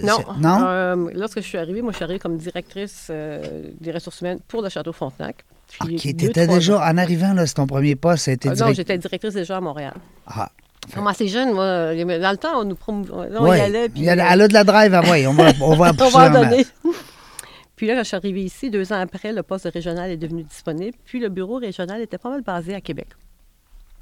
[0.03, 0.59] Non, non?
[0.67, 4.39] euh, lorsque je suis arrivée, moi, je suis arrivée comme directrice euh, des ressources humaines
[4.49, 5.45] pour le Château Frontenac.
[5.81, 6.83] Puis OK, t'étais trois déjà, ans.
[6.91, 8.77] en arrivant, là, c'est ton premier poste, ça a été Ah, non, direct.
[8.77, 9.95] j'étais directrice déjà à Montréal.
[10.27, 10.51] Ah,
[10.95, 13.07] Comme assez jeune, moi, dans le temps, on nous promou...
[13.11, 13.59] on ouais.
[13.59, 13.89] y allait.
[13.89, 15.93] Puis, Il y a- elle a de la drive, ah ouais, on va, on va
[16.01, 16.67] on va en donner.
[17.77, 20.43] Puis là, quand je suis arrivée ici, deux ans après, le poste régional est devenu
[20.45, 20.97] disponible.
[21.05, 23.09] Puis le bureau régional était pas mal basé à Québec.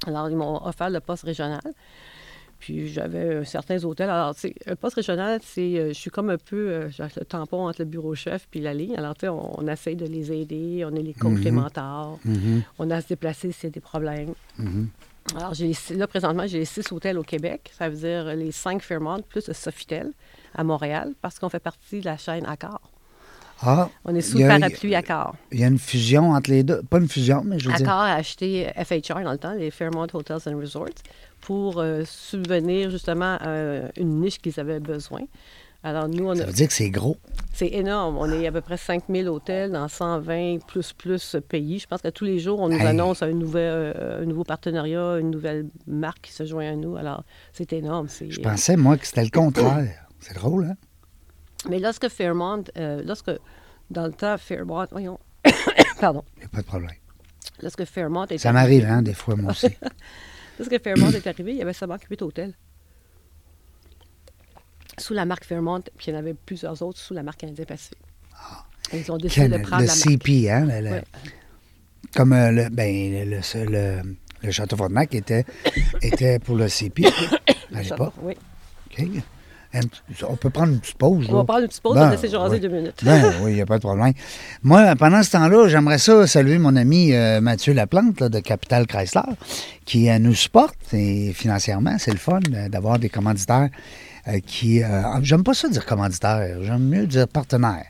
[0.05, 1.61] Alors, ils m'ont offert le poste régional.
[2.61, 4.09] Puis j'avais euh, certains hôtels.
[4.09, 5.77] Alors, tu sais, un poste régional, c'est.
[5.79, 8.73] euh, je suis comme un peu euh, le tampon entre le bureau chef puis la
[8.73, 8.95] ligne.
[8.95, 10.85] Alors, tu sais, on, on essaye de les aider.
[10.85, 12.19] On est les les mentors.
[12.23, 14.33] Mhm, On a à se déplacer s'il y a des problèmes.
[14.59, 14.89] mhm.
[15.35, 17.71] Alors, j'ai là, présentement, j'ai les six hôtels au Québec.
[17.77, 20.11] Ça veut dire les cinq Fairmont plus le Sofitel
[20.53, 22.90] à Montréal parce qu'on fait partie de la chaîne Accor.
[23.63, 25.35] Ah, On est sous le parapluie Accor.
[25.51, 26.81] il y a une fusion entre les deux.
[26.83, 27.93] Pas une fusion, mais je veux Accor dire.
[27.93, 30.89] a acheté FHR dans le temps, les Fairmont Hotels and Resorts,
[31.41, 35.21] pour euh, subvenir justement à une niche qu'ils avaient besoin.
[35.83, 37.17] Alors, nous, on Ça a- veut dire que c'est gros.
[37.53, 38.15] c'est énorme.
[38.19, 41.79] On est à peu près 5000 hôtels dans 120 plus plus pays.
[41.79, 42.85] Je pense que tous les jours, on nous Hey.
[42.85, 46.97] annonce un, nouvel, euh, un nouveau partenariat, une nouvelle marque qui se joint à nous.
[46.97, 48.07] Alors, c'est énorme.
[48.09, 50.05] c'est- Je pensais, moi, que c'était le contraire.
[50.19, 50.75] C'est drôle, hein?
[51.69, 53.31] Mais lorsque Fairmont, euh, lorsque,
[53.89, 55.19] dans le temps, Fairmont, voyons,
[55.99, 56.91] pardon, Il n'y a pas de problème.
[57.61, 59.67] lorsque Fairmont est Ça m'arrive, hein, des fois, moi aussi.
[60.59, 62.53] Lorsque Fairmont est arrivé, il y avait seulement huit hôtels.
[64.99, 67.65] Sous la marque Fairmont, puis il y en avait plusieurs autres sous la marque Canadien
[67.65, 67.97] Pacifique.
[68.91, 70.09] Et Ils ont décidé de prendre le la marque.
[70.09, 70.65] CP, hein?
[70.65, 71.03] le- le- Ouais.
[72.15, 75.45] Comme euh, le, ben, le, le, le- le Château Frontenac était,
[76.01, 77.05] était pour le CP
[77.73, 78.13] à l'époque.
[78.21, 78.33] Oui.
[78.91, 79.05] OK.
[79.71, 81.25] Petit- On peut prendre une petite pause.
[81.29, 81.37] On là.
[81.39, 82.59] va prendre une petite pause, Ben, on va laisser jaser oui.
[82.59, 83.01] deux minutes.
[83.03, 84.13] Ben oui, il n'y a pas de problème.
[84.63, 88.85] Moi, pendant ce temps-là, j'aimerais ça saluer mon ami euh, Mathieu Laplante là, de Capital
[88.87, 89.21] Chrysler
[89.85, 91.95] qui euh, nous supporte et financièrement.
[91.99, 93.69] C'est le fun euh, d'avoir des commanditaires
[94.27, 94.81] euh, qui.
[95.21, 97.85] j'aime pas ça dire commanditaire, j'aime mieux dire partenaire.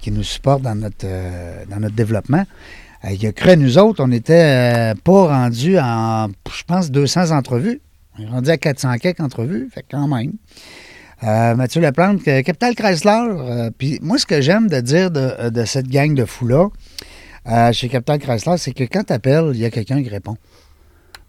[0.00, 1.06] qui nous supportent dans notre,
[1.68, 2.44] dans notre développement.
[3.08, 7.80] Il a cru nous autres, on n'était pas rendus en, je pense, 200 entrevues.
[8.28, 10.32] On rendu à 400 quelques entrevues, fait quand même.
[11.22, 13.10] Euh, Mathieu Laplante, que- Capital Chrysler.
[13.30, 16.68] euh, Puis moi, ce que j'aime de dire de, de cette gang de fous-là,
[17.46, 20.36] euh, chez Capital Chrysler, c'est que quand tu appelles, il y a quelqu'un qui répond.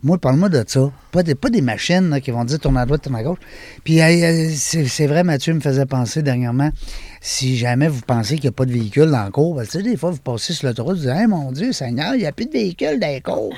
[0.04, 0.92] Moi, parle-moi de ça.
[1.12, 3.38] Pas des, machines qui vont dire tourne à droite, tourne à gauche.
[3.84, 6.72] Puis euh, euh, c'est vrai, Mathieu me faisait penser dernièrement,
[7.20, 9.72] si jamais vous pensez qu'il n'y a pas de véhicule dans le cours, ben, tu
[9.72, 12.26] sais, des fois, vous passez sur l'autoroute, vous dites Hey, mon Dieu, Seigneur, il n'y
[12.26, 13.54] a plus de véhicules dans les cours.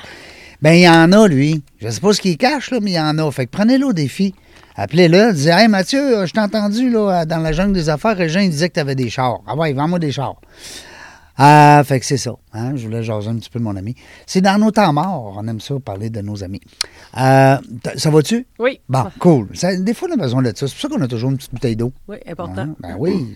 [0.64, 1.62] Ben, il y en a, lui.
[1.78, 3.30] Je sais pas ce qu'il cache, là, mais il y en a.
[3.30, 4.34] Fait que prenez-le au défi.
[4.76, 8.48] Appelez-le, disez Hey Mathieu, je t'ai entendu là, dans la jungle des affaires, Régent, il
[8.48, 9.40] disait que tu avais des chars.
[9.46, 10.36] Ah ouais, vends-moi des chars.
[11.36, 12.32] Ah, fait que c'est ça.
[12.52, 12.76] Hein?
[12.76, 13.96] Je voulais jaser un petit peu de mon ami.
[14.24, 15.34] C'est dans nos temps morts.
[15.36, 16.60] On aime ça parler de nos amis.
[17.18, 17.56] Euh,
[17.96, 18.46] ça va-tu?
[18.60, 18.80] Oui.
[18.88, 19.48] Bon, cool.
[19.54, 20.68] Ça- des fois, on a besoin de ça.
[20.68, 21.92] C'est pour ça qu'on a toujours une petite bouteille d'eau.
[22.06, 22.62] Oui, important.
[22.62, 22.76] Hein?
[22.78, 23.34] Ben oui.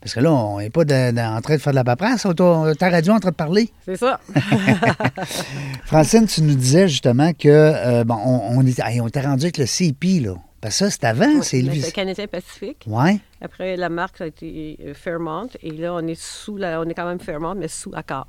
[0.00, 2.24] Parce que là, on n'est pas de- de- en train de faire de la paperasse.
[2.24, 2.34] On
[2.74, 3.68] ta radio en train de parler.
[3.84, 4.20] C'est ça.
[5.84, 9.44] Francine, tu nous disais justement que euh, bon, on, on, est- hey, on était rendu
[9.46, 10.34] avec le CP, là.
[10.60, 11.80] Parce que ça, c'est avant, c'est Mais lui.
[11.82, 12.84] C'est Canadien Pacifique.
[12.88, 13.20] Ouais.
[13.40, 15.48] Après, la marque a été euh, Fairmont.
[15.62, 18.26] Et là, on est sous la, on est quand même Fairmont, mais sous Accor.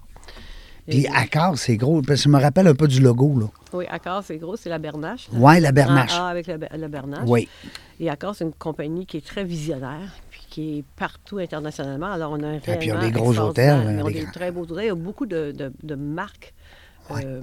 [0.87, 2.01] Puis Et- Accor, c'est gros.
[2.01, 3.45] Parce que je me rappelle un peu du logo, là.
[3.73, 5.27] Oui, Accor, c'est gros, c'est la Bernache.
[5.33, 6.13] Ouais, la Bernache.
[6.13, 7.23] A avec la, Ber- la Bernache.
[7.27, 7.47] Oui.
[7.99, 12.11] Et Accor, c'est une compagnie qui est très visionnaire, puis qui est partout internationalement.
[12.11, 14.19] Alors, on a un puis ils ont rayonnement des gros hôtels, Ils ont des des
[14.21, 14.31] grands.
[14.31, 14.83] très beaux hôtels.
[14.83, 16.53] Il y a beaucoup de, de- de marques.
[17.09, 17.23] Ouais.
[17.25, 17.41] Euh,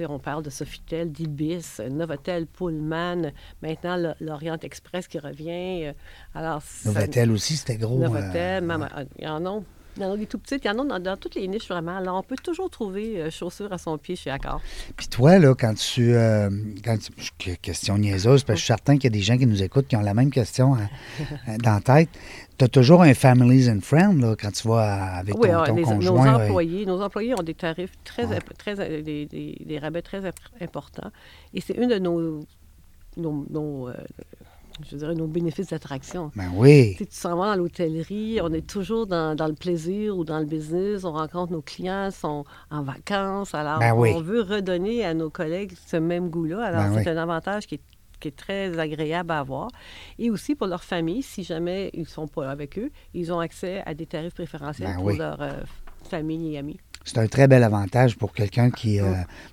[0.00, 5.86] euh, on parle de Sofitel, d'Ibis, Novotel, Pullman, maintenant l'Orient Express qui revient.
[5.86, 5.92] Euh,
[6.34, 7.98] Alors, ça- Novotel aussi, c'était gros.
[7.98, 9.60] Novotel, euh, euh, il y en a.
[9.96, 11.48] Il y en a des tout petites, il y en a dans, dans toutes les
[11.48, 11.96] niches vraiment.
[11.96, 14.60] Alors, on peut toujours trouver euh, chaussures à son pied chez Accor.
[14.96, 16.14] Puis toi, là, quand tu.
[16.14, 16.48] euh,
[16.84, 19.36] quand tu- que- question niaiseuse, parce que je suis certain qu'il y a des gens
[19.36, 20.88] qui nous écoutent qui ont la même question hein,
[21.48, 22.10] euh, dans la tête.
[22.58, 25.64] Tu as toujours un families and friends, là, quand tu vas avec ton, Oui, ah,
[25.66, 26.28] ton les- nos ouais.
[26.28, 28.38] employés, nos employés ont des tarifs très, Ouais.
[28.58, 31.10] très euh, des, des- des rabais très imp- importants.
[31.54, 32.40] Et c'est une de nos,
[33.16, 33.94] nos, nos, euh,
[34.90, 36.32] je dirais, nos bénéfices d'attraction.
[36.34, 36.96] Ben oui.
[36.98, 40.44] Tu s'en vas dans l'hôtellerie, on est toujours dans, dans le plaisir ou dans le
[40.46, 43.54] business, on rencontre nos clients, sont en vacances.
[43.54, 44.10] Alors, Ben oui.
[44.16, 46.64] on veut redonner à nos collègues ce même goût-là.
[46.64, 47.16] Alors, Ben c'est oui.
[47.16, 47.80] un avantage qui est,
[48.18, 49.68] qui est très agréable à avoir.
[50.18, 53.40] Et aussi pour leur famille, si jamais ils ne sont pas avec eux, ils ont
[53.40, 55.16] accès à des tarifs préférentiels Ben pour oui.
[55.18, 55.52] leur euh,
[56.10, 56.78] famille et amis.
[57.04, 59.00] C'est un très bel avantage pour quelqu'un qui.
[59.00, 59.04] euh,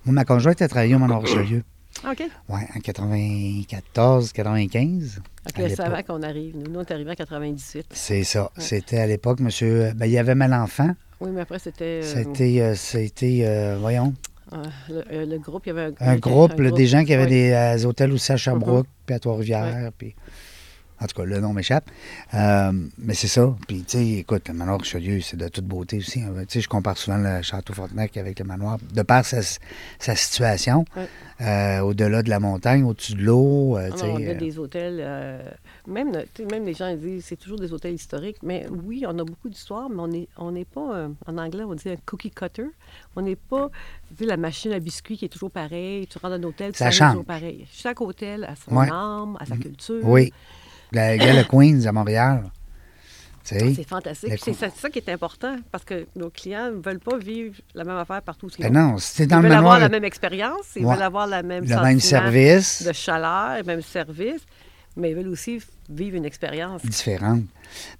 [0.03, 1.63] moi, ma conjointe a travaillé au Manoir Richelieu.
[2.09, 2.21] OK.
[2.49, 5.21] Oui, en 94, 95.
[5.47, 5.79] OK, l'époque.
[5.79, 6.57] avant qu'on arrive.
[6.57, 7.85] Nous, nous, on est arrivés en 98.
[7.91, 8.51] C'est ça.
[8.57, 9.91] C'était à l'époque, monsieur.
[9.95, 10.93] Ben, il y avait Malenfant.
[11.21, 12.01] Oui, mais après, c'était...
[12.03, 14.34] euh, C'était, euh, c'était euh, voyons, euh,
[14.89, 17.29] le, euh, le groupe, il y avait un groupe, des gens qui avaient oui.
[17.29, 19.91] des euh, hôtels aussi à Sherbrooke, puis à Trois-Rivières.
[19.97, 20.15] Puis...
[21.01, 21.89] En tout cas, le nom m'échappe.
[22.33, 23.53] Euh, mais c'est ça.
[23.67, 26.21] Puis, tu sais, écoute, le manoir Richelieu, c'est de toute beauté aussi.
[26.21, 26.31] hein.
[26.41, 29.41] Tu sais, je compare souvent le château Frontenac avec le manoir, de par sa,
[29.99, 30.85] sa situation,
[31.41, 33.77] euh, au-delà de la montagne, au-dessus de l'eau.
[33.77, 35.45] euh, Ah on a euh, des hôtels,
[35.87, 36.11] même,
[36.65, 39.89] les gens ils disent c'est toujours des hôtels historiques, mais oui, on a beaucoup d'histoires,
[39.89, 42.65] mais on n'est on pas, en anglais, on dit un cookie cutter.
[43.17, 43.69] On n'est pas,
[44.09, 46.07] tu sais, la machine à biscuits qui est toujours pareille.
[46.07, 47.11] Tu rentres dans un hôtel, Ça change.
[47.11, 47.65] toujours pareil.
[47.71, 50.01] Chaque hôtel a son âme, a sa culture.
[50.03, 50.33] Oui.
[50.95, 52.43] La Gala Queens à Montréal.
[53.43, 53.73] Sais?
[53.75, 54.33] C'est fantastique.
[54.43, 57.53] C'est ça, c'est ça qui est important, parce que nos clients ne veulent pas vivre
[57.75, 60.03] la même affaire partout Ben non, si t'es Ils dans le veulent avoir la même
[60.05, 60.95] expérience, ils Ouais.
[60.95, 64.41] veulent avoir la même le même service, de chaleur, le même service,
[64.97, 66.81] mais ils veulent aussi vivre une expérience.
[66.85, 67.43] différente.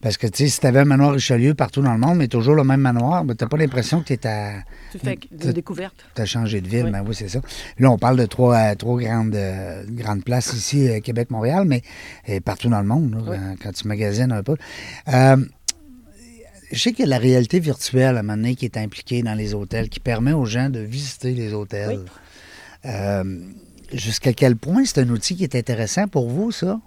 [0.02, 2.56] Parce que, tu sais, si t'avais un manoir Richelieu partout dans le monde, mais toujours
[2.56, 4.64] le même manoir, ben, t'as pas l'impression que t'es à...
[4.92, 5.96] Tu fais une découverte.
[6.14, 6.92] T'as changé de ville, Oui.
[6.92, 7.42] ben oui, c'est ça.
[7.80, 11.84] Là, on parle de trois, euh, trois grandes, euh, grandes places ici, euh, Québec-Montréal, mais
[12.42, 13.36] partout dans le monde, Oui.
[13.38, 14.56] quand, quand tu magasines un peu.
[15.10, 15.38] Euh,
[16.72, 19.22] je sais qu'il y a la réalité virtuelle à un moment donné qui est impliquée
[19.22, 22.00] dans les hôtels, qui permet aux gens de visiter les hôtels.
[22.00, 22.92] Oui.
[23.96, 26.80] Jusqu'à quel point c'est un outil qui est intéressant pour vous, ça?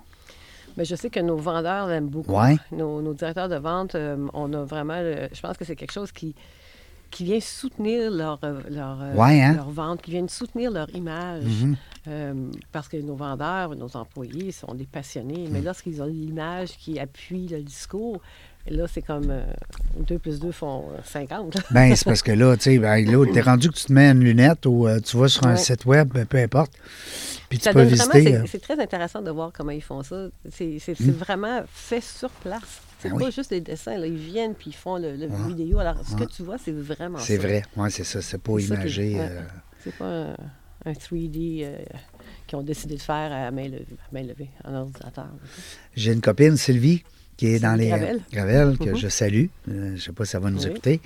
[0.77, 2.33] Mais je sais que nos vendeurs l'aiment beaucoup.
[2.35, 2.57] Ouais.
[2.71, 5.01] Nos, nos directeurs de vente, euh, on a vraiment.
[5.01, 6.35] le- je pense que c'est quelque chose qui,
[7.11, 9.55] qui vient soutenir leur, euh, leur, euh, Ouais, hein?
[9.55, 11.45] leur vente, qui vient soutenir leur image.
[11.45, 11.77] Mhm.
[12.07, 15.47] Euh, parce que nos vendeurs, nos employés sont des passionnés.
[15.49, 15.51] Mm.
[15.53, 18.21] Mais lorsqu'ils ont l'image qui appuie le discours,
[18.71, 19.33] là, c'est comme
[20.07, 21.57] 2 plus 2 font euh, 50.
[21.71, 24.11] Ben, c'est parce que là, tu sais, ben, là, t'es rendu que tu te mets
[24.11, 25.57] une lunette ou euh, tu vas sur un Ouais.
[25.57, 26.73] site web, ben, peu importe.
[27.49, 28.47] Puis tu Ça peux donne vraiment- visiter.
[28.47, 30.27] c'est- euh, très intéressant de voir comment ils font ça.
[30.51, 32.83] C'est c'est vraiment fait sur place.
[33.01, 33.33] C'est Ben pas oui.
[33.33, 33.97] juste des dessins.
[33.97, 34.07] Là.
[34.07, 35.49] Ils viennent puis ils font le, le Ouais.
[35.49, 35.79] vidéo.
[35.79, 36.27] Alors, ce Ouais.
[36.27, 37.63] que tu vois, c'est vraiment c'est vrai.
[37.77, 38.21] Oui, c'est ça.
[38.21, 39.15] C'est pas imagé.
[39.21, 39.41] euh,
[39.85, 40.37] C'est pas un,
[40.85, 41.77] un 3D euh,
[42.47, 45.29] qu'ils ont décidé de faire à main levée, à main levée en ordinateur.
[45.95, 47.05] J'ai une copine, Sylvie,
[47.39, 48.21] qui est dans les Gravel.
[48.33, 48.97] Gravel, que Mhm.
[48.97, 49.47] je salue.
[49.71, 50.71] Euh, je sais pas si ça va nous Oui.
[50.71, 51.01] écouter.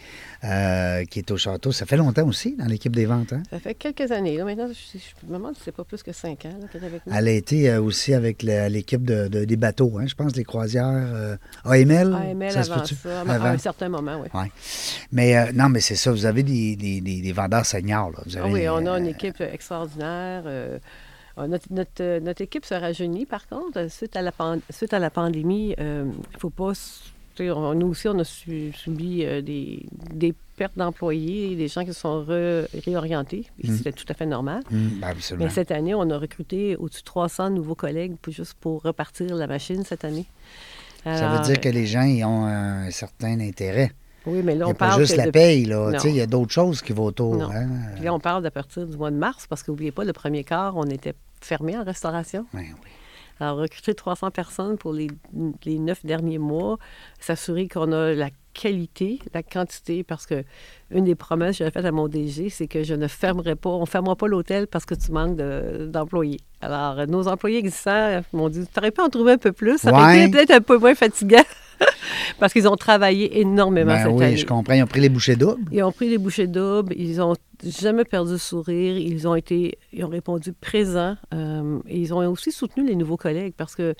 [0.45, 1.71] euh, qui est au château.
[1.71, 3.33] Ça fait longtemps aussi dans l'équipe des ventes.
[3.33, 3.45] Hein?
[3.49, 4.37] Ça fait quelques années.
[4.37, 6.87] Là, maintenant, je, je me demande si c'est pas plus que cinq ans qu'elle est
[6.87, 7.13] avec nous.
[7.17, 10.43] Elle a été euh, aussi avec l'équipe de, de- des bateaux, hein, je pense, les
[10.43, 11.39] croisières.
[11.65, 12.13] AML.
[12.13, 12.97] AML ça se avant peut-tu?
[12.97, 13.45] ça, à Avant.
[13.45, 14.29] un certain moment, oui.
[14.35, 14.51] Ouais.
[15.13, 16.11] Mais euh, non, mais c'est ça.
[16.11, 18.11] Vous avez des, des- vendeurs seniors.
[18.11, 18.19] Là.
[18.27, 20.43] Vous Ah oui, on a une équipe extraordinaire.
[21.39, 23.79] Euh, euh, notre, notre, euh, notre équipe se rajeunit, par contre.
[23.79, 26.73] Euh, Suite à la, pan- suite à la pandémie, il ne faut pas...
[27.41, 31.93] on- nous aussi, on a su- subi euh, des, des pertes d'employés, des gens qui
[31.95, 32.25] se sont
[32.85, 33.47] réorientés.
[33.63, 33.77] Et Mm.
[33.77, 34.63] C'était tout à fait normal.
[34.71, 35.15] hum, ben.
[35.39, 39.35] Mais cette année, on a recruté au-dessus de 300 nouveaux collègues pour, juste pour repartir
[39.35, 40.27] la machine cette année.
[41.05, 43.93] ça veut dire que les gens ils ont un certain intérêt.
[44.27, 45.65] Oui, mais là, on a pas parle juste la de- paye.
[45.65, 45.93] Là.
[46.05, 47.37] Il y a d'autres choses qui vont autour.
[47.37, 47.51] Non.
[47.51, 47.69] Hein?
[47.97, 50.45] Puis là, on parle d'à partir du mois de mars, parce qu'oubliez pas, le premier
[50.45, 52.47] quart, on était fermé en restauration.
[52.55, 52.91] Ouais, oui.
[53.41, 55.09] Alors, recruter 300 personnes pour les,
[55.65, 56.79] les neuf derniers mois,
[57.19, 60.45] s'assurer qu'on a la qualité, la quantité, parce que
[60.93, 63.71] une des promesses que j'avais faites à mon DG, c'est que je ne fermerai pas,
[63.71, 66.39] on ne fermera pas l'hôtel parce que tu manques de- d'employés.
[66.61, 69.91] Alors, nos employés existants m'ont dit, tu aurais pu en trouver un peu plus, ça
[69.91, 70.23] aurait Ouais.
[70.25, 71.43] été peut-être un peu moins fatigant,
[72.41, 74.37] parce qu'ils ont travaillé énormément Ben cette oui, année.
[74.37, 74.75] je comprends.
[74.75, 75.63] Ils ont pris les bouchées doubles.
[75.73, 79.79] Ils ont pris les bouchées doubles, ils ont jamais perdu le sourire, ils ont été,
[79.93, 83.95] ils ont répondu présents, euh, et ils ont aussi soutenu les nouveaux collègues parce que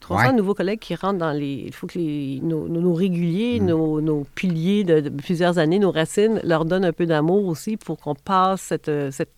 [0.00, 0.32] 300 Ouais.
[0.34, 3.64] nouveaux collègues qui rentrent dans les, il faut que les, nos, nos- nos réguliers, Mm.
[3.66, 7.78] nos, nos piliers de, de plusieurs années, nos racines, leur donnent un peu d'amour aussi
[7.78, 9.30] pour qu'on passe cette, cette-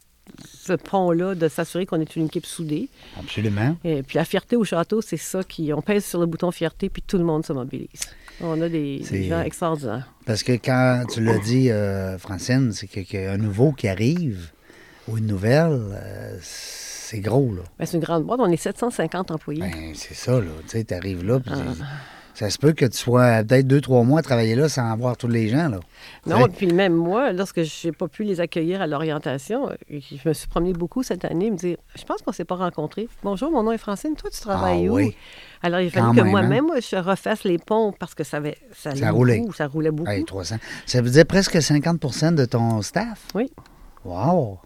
[0.45, 2.89] ce pont-là de s'assurer qu'on est une équipe soudée.
[3.19, 3.77] Absolument.
[3.85, 6.89] Et puis la fierté au château, c'est ça qui, on pèse sur le bouton fierté
[6.89, 8.01] puis tout le monde se mobilise.
[8.41, 10.13] On a des, gens extraordinaires.
[10.27, 13.73] Parce que quand tu l'as dit, euh, Francine, c'est que- qu'il y a un nouveau
[13.73, 14.51] qui arrive
[15.09, 17.63] ou une nouvelle, euh, c'est gros, là.
[17.79, 19.61] Ben, c'est une grande boîte, on est 750 employés.
[19.61, 20.47] Ben, c'est ça, là.
[20.65, 21.85] Tu sais, tu arrives là, puis Ah.
[22.39, 25.17] Ça se peut que tu sois peut-être deux, trois mois à travailler là sans voir
[25.17, 25.81] tous les gens, là.
[26.27, 26.49] Non, Ouais.
[26.55, 30.35] puis même moi, lorsque je n'ai pas pu les accueillir à l'orientation, euh, je me
[30.35, 33.09] suis promenée beaucoup cette année, me dire Je pense qu'on ne s'est pas rencontrés.
[33.23, 34.97] Bonjour, mon nom est Francine, toi, tu travailles Ah où?
[34.97, 35.17] oui.
[35.63, 38.59] Alors, il fallu que même, moi-même, moi, je refasse les ponts parce que ça, avait,
[38.75, 39.39] ça, roulait.
[39.39, 40.11] beaucoup, ça roulait beaucoup.
[40.11, 40.57] Hey, 300.
[40.85, 43.27] Ça veut dire presque 50% de ton staff?
[43.35, 43.51] Oui.
[44.05, 44.59] Wow!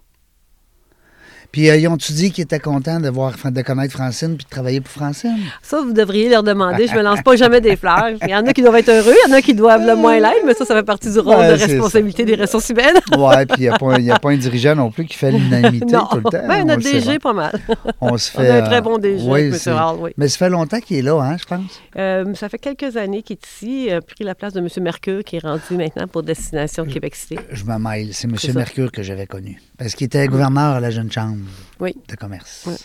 [1.51, 4.49] Puis, euh, ils ont-tu dit qu'ils étaient contents de, voir, de connaître Francine puis de
[4.49, 5.37] travailler pour Francine?
[5.61, 6.87] Ça, vous devriez leur demander.
[6.87, 8.11] Je me lance pas jamais des fleurs.
[8.21, 9.95] Il y en a qui doivent être heureux, il y en a qui doivent le
[9.95, 12.95] moins l'être, mais ça, ça fait partie du rôle Ouais, de responsabilité des ressources humaines.
[13.17, 15.15] Ouais, puis il n'y a, pas un- y a pas un dirigeant non plus qui
[15.17, 16.47] fait l'unanimité tout le temps.
[16.47, 17.51] Ben, notre DG, pas mal.
[18.01, 18.49] On se On fait.
[18.49, 19.53] a un euh, très bon DG, oui, M.
[19.77, 20.11] Hall, oui.
[20.17, 21.81] Mais ça fait longtemps qu'il est là, hein, je pense.
[21.97, 24.67] Euh, ça fait quelques années qu'il est ici, il a pris la place de M.
[24.81, 27.37] Mercure, qui est rendu maintenant pour Destination Québec City.
[27.51, 28.09] Je me mêle.
[28.13, 28.35] C'est M.
[28.55, 29.61] Mercure que j'avais connu.
[29.77, 31.37] Parce qu'il était gouverneur à la Jeune Chambre
[31.79, 31.95] Oui.
[32.07, 32.63] de commerce.
[32.67, 32.75] Oui.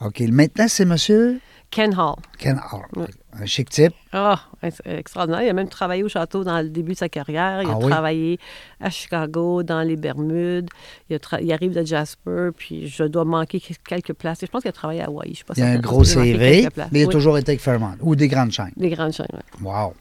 [0.00, 0.20] OK.
[0.28, 1.38] Maintenant, c'est M.
[1.70, 2.14] Ken Hall.
[2.38, 3.08] Ken Hall.
[3.32, 3.92] Un chic type.
[4.12, 4.40] Ah,
[4.84, 5.42] extraordinaire.
[5.42, 7.60] Il a même travaillé au château dans le début de sa carrière.
[7.62, 8.38] Il Ah a travaillé
[8.80, 10.68] à Chicago, dans les Bermudes.
[11.10, 14.38] Il, a tra- il arrive de Jasper, puis je dois manquer quelques places.
[14.42, 15.32] Je pense qu'il a travaillé à Hawaï.
[15.34, 17.60] Je sais pas Il y a un gros CV, mais il a toujours été avec
[17.60, 18.72] Fairmont ou des grandes chaînes.
[18.76, 19.66] Des grandes chaînes, oui.
[19.66, 19.94] Wow.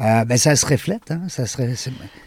[0.00, 1.22] Euh, ben, ça se reflète, hein?
[1.28, 1.66] Ça se Oui.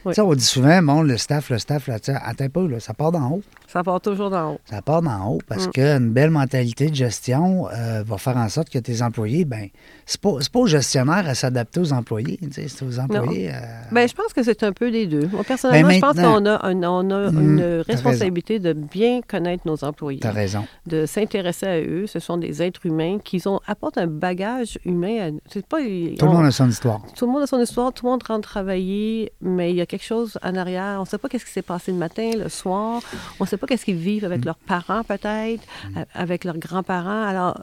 [0.08, 2.82] Tu sais, On dit souvent, bon, le staff, le staff, là, attends un peu, là,
[2.82, 3.44] ça part d'en haut.
[3.72, 4.60] Ça part toujours d'en haut.
[4.66, 5.72] Ça part d'en haut parce Mm.
[5.72, 9.68] qu'une belle mentalité de gestion euh, va faire en sorte que tes employés, ben,
[10.06, 13.50] c'est pas, pas aux gestionnaires à s'adapter aux employés, c'est aux employés.
[13.50, 13.60] euh,
[13.92, 15.28] Ben, je pense que c'est un peu des deux.
[15.32, 19.22] Moi, personnellement, Ben, je pense qu'on a, un- on a Mm, une responsabilité de bien
[19.26, 20.66] connaître nos employés, T'as raison.
[20.88, 22.08] de s'intéresser à eux.
[22.08, 25.30] Ce sont des êtres humains qui ont, apportent un bagage humain.
[25.30, 27.02] à- pas, Tout on- le monde a son histoire.
[27.16, 29.86] tout le monde a son histoire, tout le monde rentre travailler, mais il y a
[29.86, 30.96] quelque chose en arrière.
[30.98, 33.02] On ne sait pas qu'est-ce qui s'est passé le matin, le soir.
[33.40, 35.63] On sait pas qu'est-ce qu'ils vivent avec leurs parents, peut-être,
[35.95, 37.24] a- avec leurs grands-parents.
[37.24, 37.62] Alors,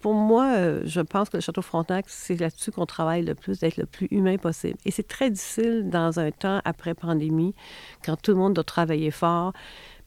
[0.00, 3.60] pour moi, euh, je pense que le Château Frontenac, c'est là-dessus qu'on travaille le plus,
[3.60, 4.78] d'être le plus humain possible.
[4.84, 7.54] Et c'est très difficile dans un temps après pandémie,
[8.04, 9.52] quand tout le monde doit travailler fort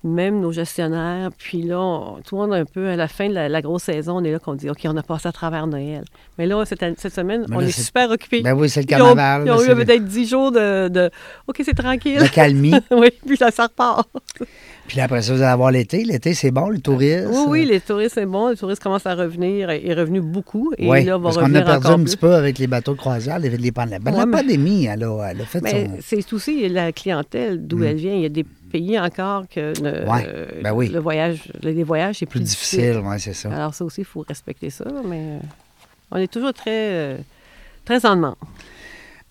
[0.04, 1.30] même nos gestionnaires.
[1.38, 3.84] Puis là, on- tout le monde un peu, à la fin de la, la grosse
[3.84, 6.04] saison, on est là qu'on dit, OK, on a passé à travers Noël.
[6.40, 8.42] Mais là, cette, cette semaine, on est super occupés.
[8.42, 9.44] Ben oui, c'est le Ils ont, carnaval.
[9.46, 11.10] ils ont c'est eu le- peut-être 10 jours de, de
[11.48, 12.18] OK, c'est tranquille.
[12.20, 12.74] la calmie.
[12.92, 14.10] oui, puis là, ça repart.
[14.88, 16.04] Puis là, après ça, vous allez avoir l'été.
[16.04, 17.30] L'été, c'est bon, le tourisme.
[17.32, 18.50] Oui, oui, les touristes, c'est bon.
[18.50, 19.72] Les touristes commencent à revenir.
[19.72, 20.74] Il est revenu beaucoup.
[20.78, 22.04] Et Oui, là, va parce qu'on a perdu un plus.
[22.06, 24.04] petit peu avec les bateaux de croisière, les, les pandémies.
[24.04, 25.98] Ben, Ouais, la pandémie, elle a, elle a fait son...
[26.02, 27.84] c'est aussi la clientèle d'où Mm.
[27.84, 28.14] elle vient.
[28.16, 30.88] Il y a des pays encore que le, Ouais, euh, ben oui.
[30.90, 33.54] le voyage, les voyages, c'est plus plus, difficile, c'est ça.
[33.54, 35.40] Alors ça aussi, il faut respecter ça, mais euh,
[36.12, 37.18] on est toujours très, euh,
[37.86, 38.36] très en demande.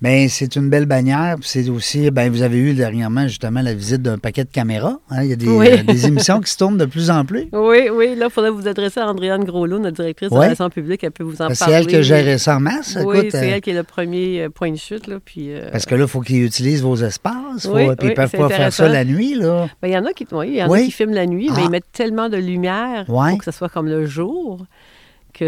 [0.02, 1.36] Mais c'est une belle bannière.
[1.42, 4.98] C'est aussi, ben, vous avez eu dernièrement justement la visite d'un paquet de caméras.
[5.10, 5.22] hein.
[5.24, 5.68] Il y a des, Oui.
[5.70, 7.48] euh, des émissions qui se tournent de plus en plus.
[7.52, 10.46] Oui, oui, là, il faudrait vous adresser à Andréane Groslot, notre directrice de Ouais.
[10.46, 11.04] relations publiques.
[11.04, 11.74] Elle peut vous en Parce parler.
[11.74, 12.96] c'est elle qui géré ça en masse.
[13.04, 15.06] Oui, c'est euh, elle qui est le premier euh, point de chute.
[15.06, 17.66] Là, puis, euh, Parce que là, il faut qu'ils utilisent vos espaces.
[17.66, 19.34] Faut, Oui, puis ils oui, peuvent pas faire ça la nuit.
[19.34, 19.68] Là.
[19.82, 20.80] ben, il y en a qui, oui, il y en Oui.
[20.80, 21.64] a qui filment la nuit, mais Ah.
[21.66, 24.64] ils mettent tellement de lumière pour que ce soit comme le jour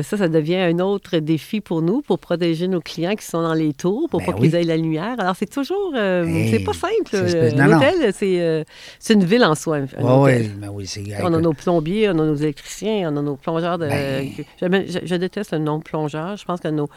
[0.00, 3.52] ça, ça devient un autre défi pour nous, pour protéger nos clients qui sont dans
[3.52, 4.48] les tours, pour Ben pas oui.
[4.48, 5.16] qu'ils aient la lumière.
[5.18, 5.92] Alors, c'est toujours...
[5.94, 7.10] euh, Hey, c'est pas simple.
[7.12, 7.50] euh.
[7.50, 8.64] L'hôtel, c'est euh,
[8.98, 9.76] c'est une ville en soi.
[9.76, 13.22] un Oui, ben oui, c'est On a nos plombiers, on a nos électriciens, on a
[13.22, 13.88] nos plongeurs de.
[13.88, 14.30] Ben.
[14.88, 16.36] Je, je déteste le nom plongeur.
[16.38, 16.88] Je pense que nos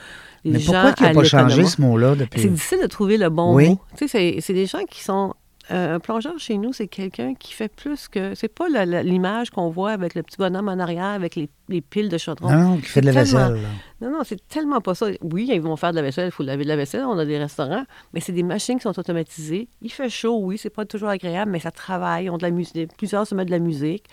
[0.46, 2.42] les Mais gens pourquoi il n'a à pas changé ce mot-là depuis?
[2.42, 3.70] C'est difficile de trouver le bon Oui.
[3.70, 3.80] mot.
[3.98, 5.34] Tu sais, c'est des gens qui sont.
[5.72, 8.36] Euh, un plongeur chez nous, c'est quelqu'un qui fait plus que.
[8.36, 12.10] C'est pas l'image qu'on voit avec le petit bonhomme en arrière, avec les, les piles
[12.10, 12.52] de chaudron.
[12.52, 13.62] Non, non, qui fait de la tellement- vaisselle.
[13.64, 13.70] là.
[14.02, 15.08] Non, non, c'est tellement pas ça.
[15.22, 17.26] Oui, ils vont faire de la vaisselle, il faut laver de la vaisselle, on a
[17.26, 19.70] des restaurants, mais c'est des machines qui sont automatisées.
[19.82, 22.96] Il fait chaud, oui, c'est pas toujours agréable, mais ça travaille, ont de la musique.
[22.98, 24.06] Plusieurs se mettent de la musique.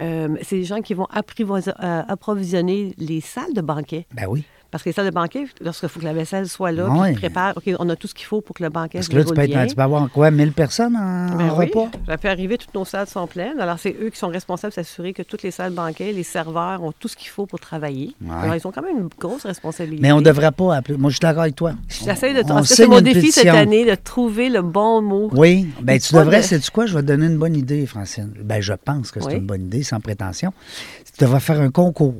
[0.00, 4.06] Euh, c'est des gens qui vont euh, approvisionner les salles de banquet.
[4.14, 4.44] Ben oui.
[4.76, 6.98] Parce que les salles de banquet, lorsqu'il faut que la vaisselle soit là, Ouais.
[7.04, 9.06] puis qu'ils préparent, OK, on a tout ce qu'il faut pour que le banquet Parce
[9.06, 9.66] se que là, tu peux, être, bien.
[9.66, 11.88] tu peux avoir quoi, 1000 personnes en, Ben en oui, repas?
[12.06, 13.58] ça peut arriver, toutes nos salles sont pleines.
[13.58, 16.82] Alors, c'est eux qui sont responsables de s'assurer que toutes les salles banquets, les serveurs
[16.82, 18.14] ont tout ce qu'il faut pour travailler.
[18.20, 18.34] Ouais.
[18.42, 20.02] Alors, ils ont quand même une grosse responsabilité.
[20.02, 20.98] Mais on ne devrait pas appeler.
[20.98, 21.72] Moi, je suis d'accord avec toi.
[21.88, 22.42] J'essaie de.
[22.52, 25.30] On- c'est mon défi cette année, de trouver le bon mot.
[25.32, 28.30] Oui, ben tu devrais, de- sais-tu quoi, je vais te donner une bonne idée, Francine.
[28.44, 29.34] Ben je pense que c'est Oui.
[29.36, 30.52] une bonne idée, sans prétention.
[31.16, 32.14] Tu devrais faire un concours.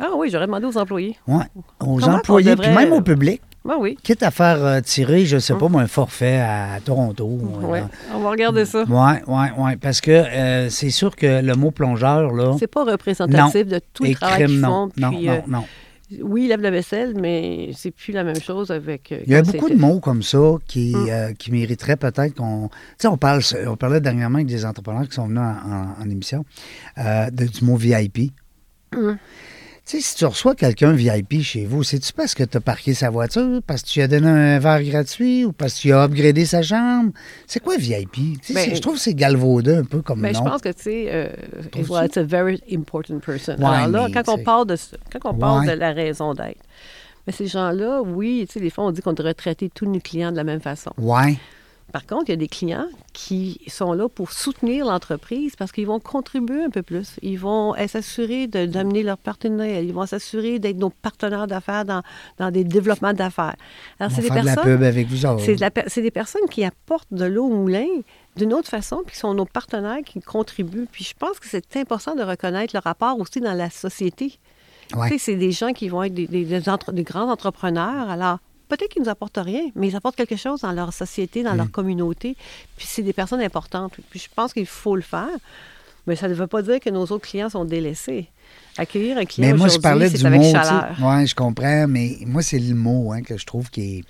[0.00, 1.16] Ah oui, j'aurais demandé aux employés.
[1.28, 1.44] Ouais,
[1.80, 3.42] aux Comment employés, puis même au public.
[3.68, 3.98] Ah oui.
[4.02, 7.28] Quitte à faire euh, tirer, je sais pas, moi, un forfait à Toronto.
[7.62, 7.78] Oui.
[7.80, 7.82] euh,
[8.14, 8.84] On va regarder ça.
[8.88, 9.76] Oui, oui, oui.
[9.76, 12.56] Parce que euh, c'est sûr que le mot plongeur, là.
[12.58, 14.68] C'est pas représentatif de tout le et travail qu'ils non.
[14.68, 14.90] font.
[14.96, 15.64] Non, puis, non, euh, non.
[16.22, 19.12] oui, ils lèvent la vaisselle, mais c'est plus la même chose avec.
[19.12, 22.68] euh, Il y a beaucoup de mots comme ça qui, euh, qui mériteraient peut-être qu'on.
[22.70, 26.02] Tu sais, on, parle, on parlait dernièrement avec des entrepreneurs qui sont venus en, en-
[26.02, 26.46] en émission
[26.96, 28.32] euh, de- du mot VIP.
[28.96, 29.12] Mm.
[29.90, 32.94] Tu sais, si tu reçois quelqu'un VIP chez vous, c'est-tu parce que tu as parqué
[32.94, 35.92] sa voiture, parce que tu lui as donné un verre gratuit ou parce que tu
[35.92, 37.10] as upgradé sa chambre?
[37.48, 38.38] C'est quoi VIP?
[38.54, 40.38] Ben, je trouve que c'est galvaudé un peu comme Mais nom.
[40.44, 41.28] je pense que, tu sais, euh,
[41.88, 43.56] well, it's a very important person.
[43.56, 45.74] Ouais, Alors là, mais, quand on parle de, ce- quand on parle Ouais.
[45.74, 46.62] de la raison d'être,
[47.26, 49.98] mais ces gens-là, oui, tu sais, des fois, on dit qu'on devrait traiter tous nos
[49.98, 50.92] clients de la même façon.
[50.98, 51.36] Ouais.
[51.92, 55.86] Par contre, il y a des clients qui sont là pour soutenir l'entreprise parce qu'ils
[55.86, 57.16] vont contribuer un peu plus.
[57.22, 59.82] Ils vont s'assurer d'amener leurs partenaires.
[59.82, 62.02] Ils vont s'assurer d'être nos partenaires d'affaires dans,
[62.38, 63.56] dans des développements d'affaires.
[63.98, 64.76] Alors, c'est des faire de la personnes...
[64.76, 65.42] pub avec vous autres.
[65.44, 67.86] C'est de des personnes qui apportent de l'eau au moulin
[68.36, 70.86] d'une autre façon, puis qui sont nos partenaires qui contribuent.
[70.90, 74.38] Puis je pense que c'est important de reconnaître le rapport aussi dans la société.
[74.94, 75.08] Ouais.
[75.08, 78.08] Tu sais, c'est des gens qui vont être des, des- des entre- des grands entrepreneurs.
[78.08, 78.38] Alors,
[78.70, 81.58] peut-être qu'ils nous apportent rien, mais ils apportent quelque chose dans leur société, dans Mm.
[81.58, 82.36] leur communauté.
[82.78, 83.92] Puis c'est des personnes importantes.
[84.10, 85.28] Puis je pense qu'il faut le faire.
[86.06, 88.26] Mais ça ne veut pas dire que nos autres clients sont délaissés.
[88.78, 90.50] Accueillir un client Mais moi, je parlais du c'est avec mot.
[90.50, 90.96] chaleur.
[91.00, 94.04] Oui, je comprends, mais moi, c'est le mot hein, que je trouve qui est.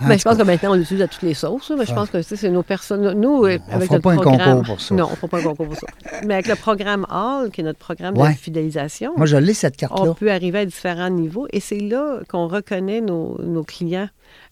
[0.00, 1.70] Ben, tout je pense que maintenant, on l'utilise à toutes les sauces.
[1.78, 3.12] Mais je pense que c'est nos personnes.
[3.12, 4.94] Nous, euh, On avec fera pas un concours pour ça.
[4.94, 5.86] Non, on ne fera pas un concours pour ça.
[6.26, 8.32] Mais avec le programme Hall, qui est notre programme Ouais.
[8.32, 10.10] de fidélisation, Moi, je l'ai, cette carte-là.
[10.10, 11.46] on peut arriver à différents niveaux.
[11.52, 14.08] Et c'est là qu'on reconnaît nos, nos clients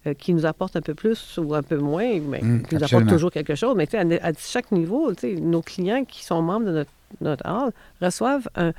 [0.07, 2.83] euh, qui nous apportent un peu plus ou un peu moins, mais Mm, qui nous
[2.83, 2.85] absolument.
[3.09, 3.75] apportent toujours quelque chose.
[3.77, 6.91] Mais tu sais, à, à chaque niveau, nos clients qui sont membres de notre,
[7.21, 8.73] notre hall reçoivent un-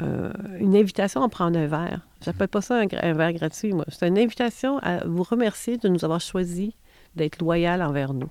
[0.00, 2.00] euh, une invitation à prendre un verre.
[2.24, 3.84] J'appelle pas ça un, verre gratuit, moi.
[3.88, 6.74] C'est une invitation à vous remercier de nous avoir choisi
[7.14, 8.30] d'être loyal envers nous.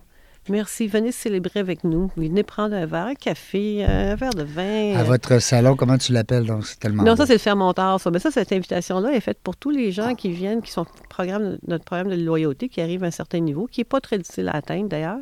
[0.50, 2.10] Merci, venez célébrer avec nous.
[2.18, 4.96] Venez prendre un verre, un café, un verre de vin.
[4.98, 6.48] À votre salon, comment tu l'appelles?
[6.48, 7.04] Donc, c'est tellement.
[7.04, 7.18] Non, beau.
[7.18, 8.10] ça, c'est le fermenteur, ça.
[8.10, 11.60] Mais ça, cette invitation-là est faite pour tous les gens qui viennent, qui sont programme,
[11.68, 14.50] notre programme de loyauté, qui arrive à un certain niveau, qui n'est pas très difficile
[14.50, 15.20] à atteindre d'ailleurs,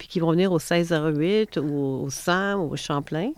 [0.00, 3.32] puis qui vont venir au 1608, ou au 100, ou au Champlain.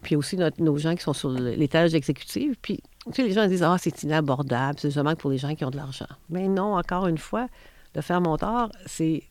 [0.00, 2.54] Puis aussi notre- nos gens qui sont sur l'étage exécutif.
[2.62, 5.64] Puis, tu sais, les gens disent, ah, c'est inabordable, c'est seulement pour les gens qui
[5.64, 6.06] ont de l'argent.
[6.30, 7.48] Mais non, encore une fois,
[7.96, 9.24] le fermenteur, c'est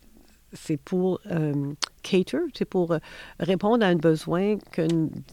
[0.54, 3.00] c'est pour euh, cater, c'est pour euh,
[3.40, 4.82] répondre à un besoin que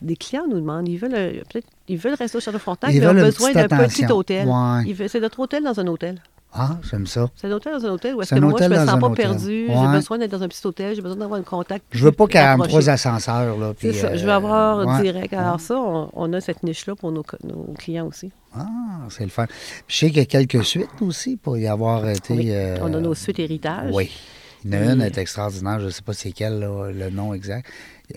[0.03, 0.89] des clients nous demandent.
[0.89, 3.53] Ils veulent, euh, peut-être, ils veulent rester au Château Frontenac, Ils mais ils ont besoin
[3.69, 4.47] d'un petit hôtel.
[4.49, 4.83] Ouais.
[4.87, 6.21] Ils veulent- C'est notre hôtel dans un hôtel.
[6.57, 7.29] Ah, j'aime ça.
[7.35, 9.67] C'est un hôtel dans un hôtel où est-ce que moi, je me sens pas perdu.
[9.69, 9.75] Ouais.
[9.75, 11.85] J'ai besoin d'être dans un petit hôtel, j'ai besoin d'avoir un contact.
[11.91, 12.89] Je veux pas plus 43 rapproché.
[12.91, 13.59] ascenseurs.
[13.59, 15.03] Là, puis, ça, je veux euh, avoir ouais.
[15.03, 15.35] direct.
[15.35, 17.25] Alors ça, on, on a cette niche-là pour nos,
[17.77, 18.31] clients aussi.
[18.57, 18.67] Ah,
[19.11, 19.47] c'est le fun.
[19.47, 19.57] Puis
[19.89, 22.35] je sais qu'il y a quelques suites aussi pour y avoir été.
[22.35, 22.51] Oui.
[22.53, 23.91] euh, On a nos suites héritage.
[23.93, 24.13] Oui.
[24.65, 25.81] Il y en a une, est extraordinaire.
[25.81, 27.69] Je ne sais pas c'est quelle, là, le nom exact.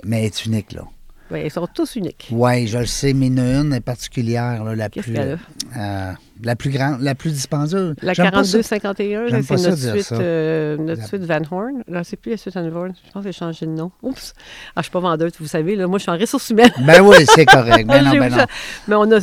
[0.05, 0.83] Mais elle est unique, là.
[1.29, 2.27] Oui, ils sont tous uniques.
[2.31, 5.13] Oui, je le sais, mais une est particulière, là, la plus.
[5.17, 6.11] euh,
[6.43, 7.95] la plus grande, la plus dispendieuse.
[8.01, 8.59] La J'aime pas ça.
[8.59, 11.83] 4251, J'aime c'est notre suite, euh, notre La- suite Van Horn.
[11.89, 12.93] Là, c'est plus la suite Van Horn.
[13.05, 13.91] Je pense que j'ai changé de nom.
[14.03, 14.33] Oups.
[14.75, 15.75] Ah, je suis pas vendeuse, vous savez.
[15.75, 16.71] Là, moi, je suis en ressources humaines.
[16.85, 17.85] Ben oui, c'est correct.
[17.87, 18.45] Ben non, ben non.
[18.87, 19.19] Mais on a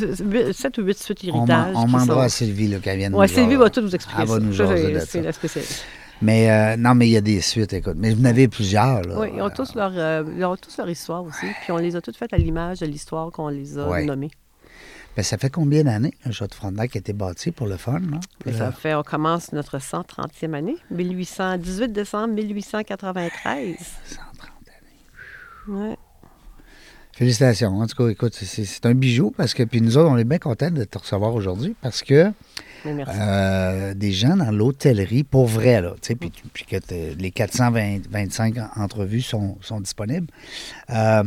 [0.53, 1.73] 7 ou 8 suites On, héritage.
[1.75, 4.23] m'en- on sont- à Sylvie là, qu'elle vienne Ouais, nous Sylvie va tout vous expliquer.
[4.23, 5.85] Elle va nous jaser c'est- la spécialiste.
[6.23, 7.95] Mais euh, non, mais il y a des suites, écoute.
[7.97, 9.19] Mais vous en avez plusieurs, là.
[9.21, 11.47] Oui, ils ont, tous leur, euh, ils ont tous leur histoire aussi.
[11.63, 14.05] Puis on les a toutes faites à l'image de l'histoire qu'on les a Ouais.
[14.05, 14.31] nommées.
[15.17, 18.01] Ben, ça fait combien d'années, le Château Frontenac qui a été bâti pour le fun,
[18.01, 18.19] là?
[18.47, 23.77] Et Là, ça fait, on commence notre 130e année, 1800, 18 décembre 1893.
[24.07, 24.51] 130
[25.69, 25.89] années.
[25.91, 25.97] Ouais.
[27.13, 27.79] Félicitations.
[27.79, 30.39] En tout cas, écoute, c'est- un bijou parce que, puis nous autres, on est bien
[30.39, 32.33] contents de te recevoir aujourd'hui parce que
[32.93, 33.13] merci.
[33.19, 36.77] euh, des gens dans l'hôtellerie, pour vrai, là, tu sais, puis, puis que
[37.19, 40.27] les 425 en- entrevues sont, sont disponibles,
[40.91, 41.23] euh,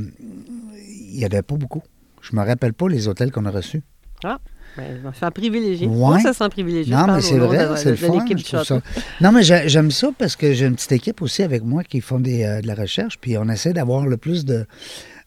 [1.12, 1.84] il n'y en avait pas beaucoup.
[2.22, 3.82] Je me rappelle pas les hôtels qu'on a reçus.
[4.24, 4.40] Ah,
[4.76, 5.88] ben, je me sens privilégié.
[5.88, 6.20] Ouais.
[6.22, 6.94] Ça sent privilégié.
[6.94, 8.26] Non, mais c'est vrai, c'est le fun.
[8.36, 8.82] je ça.
[9.22, 12.02] Non, mais j'ai- j'aime ça parce que j'ai une petite équipe aussi avec moi qui
[12.02, 14.66] font des, euh, de la recherche, puis on essaie d'avoir le plus de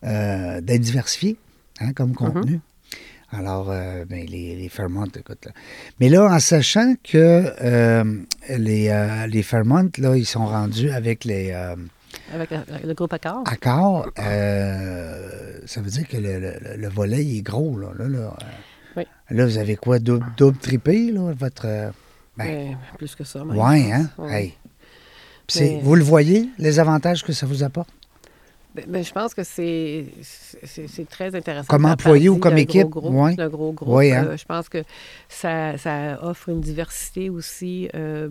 [0.05, 1.37] euh, d'être diversifié
[1.81, 2.61] hein, comme contenu.
[3.33, 5.47] Alors, euh, ben, les, les Fairmont, écoute.
[5.47, 5.53] Là.
[6.01, 8.05] Mais là, en sachant que euh,
[8.49, 11.53] les, euh, les Fairmont, là, ils sont rendus avec les
[12.33, 12.51] Avec
[12.85, 13.45] le, groupe Accord.
[13.47, 17.89] accords, euh, ça veut dire que le, le- le volet, il est gros, là.
[17.97, 18.37] Là, là,
[18.97, 19.05] Oui.
[19.31, 21.93] là, vous avez quoi, double, double trippé, là, votre...
[22.37, 23.45] ben, plus que ça.
[23.45, 24.11] oui, hein?
[24.19, 24.33] Ouais.
[24.43, 24.55] Hey.
[25.47, 27.91] Puis c'est- Mais- Vous le voyez, les avantages que ça vous apporte?
[28.75, 30.05] Ben, ben, je pense que c'est
[31.09, 31.67] très intéressant.
[31.67, 33.13] Comme employé ou comme équipe, Gros groupe,
[33.49, 33.89] gros groupe.
[34.13, 34.27] Hein.
[34.29, 34.85] Euh, je pense que
[35.29, 38.29] ça, ça offre une diversité aussi euh,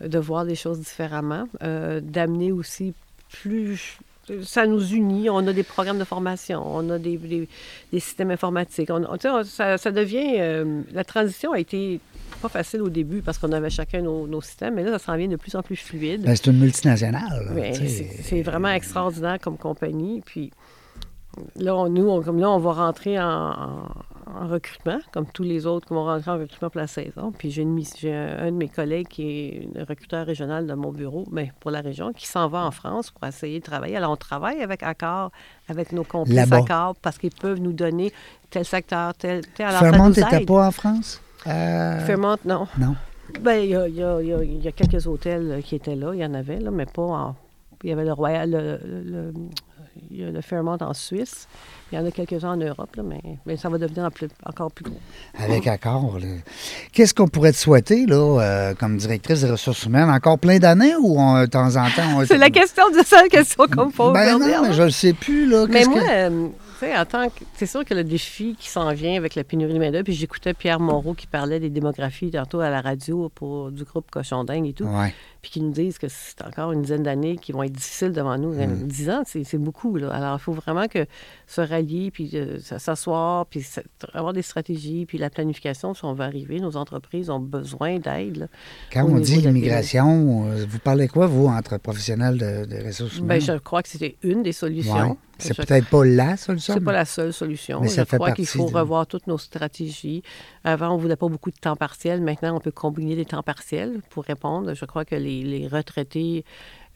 [0.00, 2.94] de voir les choses différemment, euh, d'amener aussi
[3.42, 3.98] plus.
[4.44, 5.28] Ça nous unit.
[5.30, 7.48] On a des programmes de formation, on a des, des-
[7.92, 8.88] des systèmes informatiques.
[8.90, 10.36] On, on- ça, ça devient.
[10.38, 11.98] euh, la transition a été
[12.36, 15.16] pas facile au début parce qu'on avait chacun nos, nos systèmes, mais là, ça s'en
[15.16, 16.22] vient de plus en plus fluide.
[16.24, 17.52] Ben, c'est une multinationale.
[18.22, 20.20] c'est vraiment extraordinaire comme compagnie.
[20.24, 20.50] Puis
[21.56, 23.88] là, on- nous, on, comme là, on va rentrer en, en-
[24.34, 27.32] en recrutement, comme tous les autres qui vont rentrer en recrutement pour la saison.
[27.36, 31.52] Puis j'ai un, de mes collègues qui est le recruteur régional de mon bureau, mais
[31.60, 33.96] pour la région, qui s'en va en France pour essayer de travailler.
[33.96, 35.30] Alors, on travaille avec Accor,
[35.68, 36.36] avec nos complices.
[36.56, 38.12] Accor, parce qu'ils peuvent nous donner
[38.50, 39.42] tel secteur, tel...
[39.54, 41.20] tel alors, nous n'était pas en France?
[41.46, 42.66] Euh, Fairmont, non.
[42.78, 42.94] Non.
[43.40, 45.62] Ben, il y a, il y a- il y a- il y a quelques hôtels
[45.64, 46.10] qui étaient là.
[46.14, 47.34] Il y en avait, là, mais pas en.
[47.82, 49.32] Il y avait le Royal, le,
[50.10, 51.46] le- Fairmont en Suisse.
[51.90, 54.28] Il y en a quelques-uns en Europe, là, mais, mais ça va devenir en plus-
[54.46, 54.98] encore plus gros.
[55.38, 56.18] Avec accord.
[56.18, 56.26] là.
[56.92, 60.08] Qu'est-ce qu'on pourrait te souhaiter, là, euh, comme directrice des ressources humaines?
[60.10, 62.16] Encore plein d'années ou on- de temps en temps?
[62.18, 64.12] on- C'est la question de seule question qu'on me pose.
[64.14, 64.72] Ben non, mais hein?
[64.72, 65.66] je le sais plus, là.
[65.68, 66.48] Mais moi, que- euh,
[67.54, 70.54] C'est sûr que le défi qui s'en vient avec la pénurie de main-d'œuvre, puis j'écoutais
[70.54, 74.66] Pierre Moreau qui parlait des démographies tantôt à la radio pour, du groupe Cochon d'Inde
[74.66, 74.88] et tout.
[75.42, 78.38] Puis qui nous disent que c'est encore une dizaine d'années qui vont être difficiles devant
[78.38, 78.52] nous.
[78.54, 78.86] Mm.
[78.86, 79.96] Dix ans, c'est beaucoup.
[79.96, 80.10] Là.
[80.10, 81.04] Alors, il faut vraiment que
[81.48, 83.66] se rallier, puis euh, s'asseoir, puis
[84.14, 86.60] avoir des stratégies, puis la planification, si on veut arriver.
[86.60, 88.48] Nos entreprises ont besoin d'aide.
[88.92, 93.28] Quand on dit l'immigration, euh, vous parlez quoi, vous, entre professionnels de, de ressources humaines?
[93.28, 95.10] Ben, je crois que c'était une des solutions.
[95.10, 95.16] Ouais.
[95.38, 96.74] C'est peut-être pas la solution.
[96.74, 97.80] C'est pas la seule solution.
[97.80, 100.22] Mais ça Je fait crois qu'il faut de- revoir toutes nos stratégies.
[100.62, 102.20] Avant, on ne voulait pas beaucoup de temps partiel.
[102.20, 104.74] Maintenant, on peut combiner des temps partiels pour répondre.
[104.74, 106.44] Je crois que les, les retraités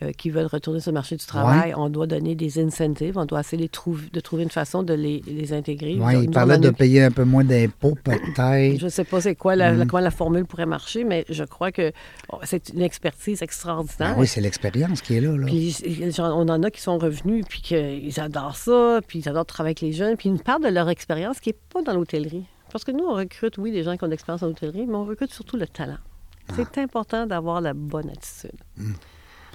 [0.03, 3.16] euh, qui veulent retourner sur le marché du travail, on doit donner des incentives.
[3.16, 5.97] On doit essayer de, trouver- de trouver une façon de les, les intégrer.
[5.99, 8.78] Oui, il parlait de une- payer un peu moins d'impôts, peut-être.
[8.78, 9.91] Je ne sais pas c'est quoi la, la- Mhm.
[9.91, 11.93] comment la formule pourrait marcher, mais je crois que
[12.30, 14.14] oh, c'est une expertise extraordinaire.
[14.16, 15.34] Ben oui, c'est l'expérience qui est là.
[15.34, 15.47] là.
[15.47, 15.74] Puis
[16.11, 19.70] gens- on en a qui sont revenus, puis qu'ils adorent ça, puis ils adorent travailler
[19.70, 22.45] avec les jeunes, puis ils nous parlent de leur expérience qui n'est pas dans l'hôtellerie.
[22.70, 24.97] Parce que nous, on recrute, oui, des gens qui ont de l'expérience en hôtellerie, mais
[24.97, 25.97] on recrute surtout le talent.
[26.55, 28.59] C'est important d'avoir la bonne attitude.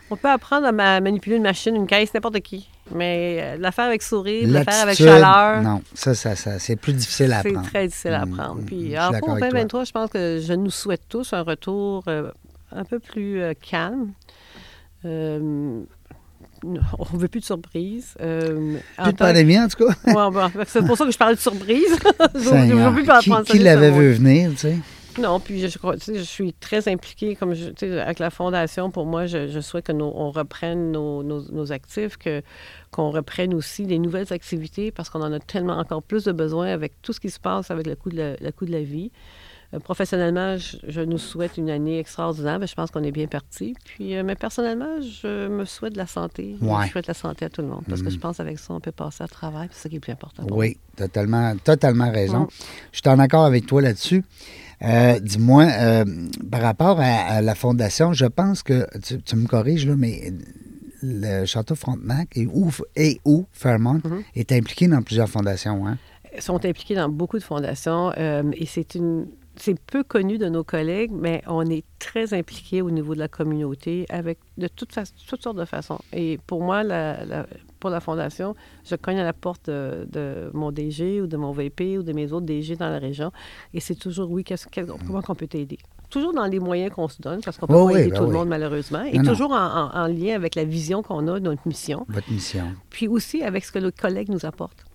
[0.09, 2.67] On peut apprendre à ma- manipuler une machine, une caisse, n'importe qui.
[2.93, 6.75] Mais euh, la faire avec sourire, la faire avec chaleur, Non, ça, ça, ça c'est
[6.75, 7.67] plus difficile à c'est apprendre.
[7.69, 8.55] très difficile à Mm, apprendre.
[8.55, 8.95] mm, je Puis,
[9.39, 9.49] toi.
[9.49, 12.29] 2023, je pense que je nous souhaite tous un retour euh,
[12.73, 14.11] un peu plus euh, calme.
[15.05, 15.79] Euh,
[16.63, 18.13] on ne veut plus de surprises.
[18.21, 19.93] Euh, en Plus de pandémie, en tout cas.
[20.07, 21.97] Ouais, bon, c'est pour ça que je parle de surprise.
[22.35, 24.77] Je veux plus parler Qui, l'avait vu venir, tu sais?
[25.19, 28.91] Non, puis je, crois- suis très impliquée, comme je, avec la Fondation.
[28.91, 32.41] Pour moi, je, je souhaite que nos- on reprenne nos, nos- nos actifs, que,
[32.91, 36.67] qu'on reprenne aussi des nouvelles activités, parce qu'on en a tellement encore plus de besoin
[36.67, 38.83] avec tout ce qui se passe avec le coût de la, le coût de la
[38.83, 39.11] vie.
[39.73, 42.59] Euh, professionnellement, je, je nous souhaite une année extraordinaire.
[42.59, 43.73] mais je pense qu'on est bien parti.
[43.85, 46.55] Puis, euh, mais personnellement, je me souhaite de la santé.
[46.61, 46.87] Ouais.
[46.87, 48.79] Je souhaite la santé à tout le monde, parce que je pense qu'avec ça, on
[48.81, 49.37] peut passer à puis
[49.71, 50.45] C'est ça qui est le plus important.
[50.51, 52.41] Oui, totalement, totalement raison.
[52.43, 52.47] Mm.
[52.91, 54.23] Je suis en accord avec toi là-dessus.
[54.83, 56.05] Euh, Dis-moi, euh,
[56.51, 60.33] par rapport à, à la fondation, je pense que, tu, tu me corriges là, mais
[61.03, 64.23] le Château Frontenac et où, et où Fairmont Mhm.
[64.35, 65.85] est impliqué dans plusieurs fondations.
[65.87, 65.97] Hein?
[66.39, 69.27] sont impliqués dans beaucoup de fondations euh, et c'est une
[69.57, 73.27] c'est peu connu de nos collègues, mais on est très impliqués au niveau de la
[73.27, 75.99] communauté avec de toutes, fa- toutes sortes de façons.
[76.13, 77.45] Et pour moi, la- la-
[77.81, 78.55] pour la fondation,
[78.85, 82.13] je cogne à la porte de, de mon DG ou de mon VP ou de
[82.13, 83.31] mes autres DG dans la région
[83.73, 85.77] et c'est toujours oui, qu'est-ce- quel- comment qu'on peut t'aider?
[86.09, 88.17] Toujours dans les moyens qu'on se donne, parce qu'on ne peut pas oui, aider ben
[88.17, 88.29] tout oui.
[88.31, 89.55] le monde malheureusement, et Non, toujours en,
[89.89, 92.65] en- en lien avec la vision qu'on a de notre mission Votre mission.
[92.89, 94.85] puis aussi avec ce que nos collègues nous apportent.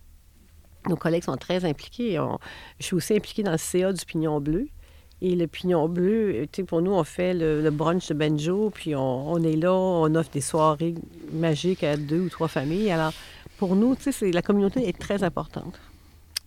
[0.89, 2.18] Nos collègues sont très impliqués.
[2.20, 2.39] On-
[2.78, 4.68] je suis aussi impliquée dans le CA du Pignon Bleu.
[5.22, 8.14] Et le Pignon Bleu, euh, tu sais, pour nous, on fait le, le brunch de
[8.14, 10.94] Benjo, puis on, on est là, on offre des soirées
[11.32, 12.90] magiques à deux ou trois familles.
[12.90, 13.12] Alors,
[13.56, 15.80] pour nous, tu sais, c'est- la communauté est très importante.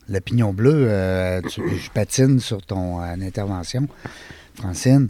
[0.08, 3.88] Le pignon bleu, euh, tu- je patine sur ton euh, intervention,
[4.56, 5.10] Francine.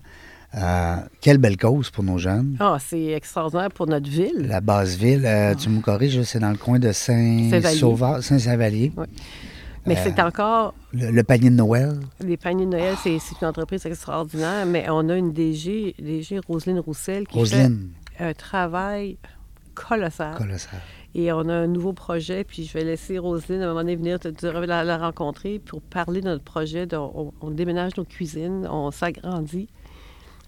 [0.56, 2.56] Euh, quelle belle cause pour nos jeunes.
[2.60, 4.48] Ah, c'est extraordinaire pour notre ville.
[4.48, 5.28] La base ville,
[5.60, 6.92] tu me corriges, c'est dans le coin de.
[6.92, 8.92] Saint-Sauveur, Saint-Savalier.
[9.90, 12.00] Mais Euh, c'est encore Le, le panier de Noël.
[12.22, 16.80] Les paniers de Noël, c'est une entreprise extraordinaire, mais on a une DG, DG Roselyne
[16.80, 19.18] Roussel, qui Roselyne, fait un travail
[19.76, 20.36] colossal.
[20.36, 20.80] colossal.
[21.16, 23.96] Et on a un nouveau projet, puis je vais laisser Roselyne à un moment donné
[23.96, 26.86] venir te, te- la, la rencontrer pour parler de notre projet.
[26.86, 29.68] de- on, on déménage nos cuisines, on s'agrandit.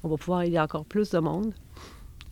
[0.04, 1.54] On va pouvoir aider encore plus de monde.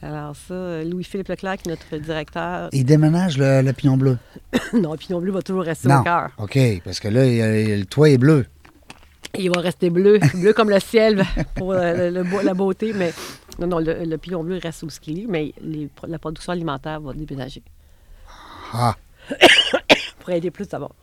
[0.01, 2.69] Alors ça, Louis-Philippe Leclerc, qui est notre directeur.
[2.71, 4.17] Il déménage le, le pignon bleu?
[4.73, 5.99] non, puis non plus va toujours rester Non.
[5.99, 6.29] au cœur.
[6.37, 8.45] OK, parce que là, il le toit est bleu.
[9.37, 11.23] Il va rester bleu, bleu comme le ciel
[11.55, 13.13] pour euh, le- le la beauté, mais
[13.59, 17.13] non, non, le, le pilon bleu reste qu'il est, mais les- la production alimentaire va
[17.13, 17.61] déménager
[18.73, 18.95] Ah,
[20.19, 20.95] pour aider plus d'abord.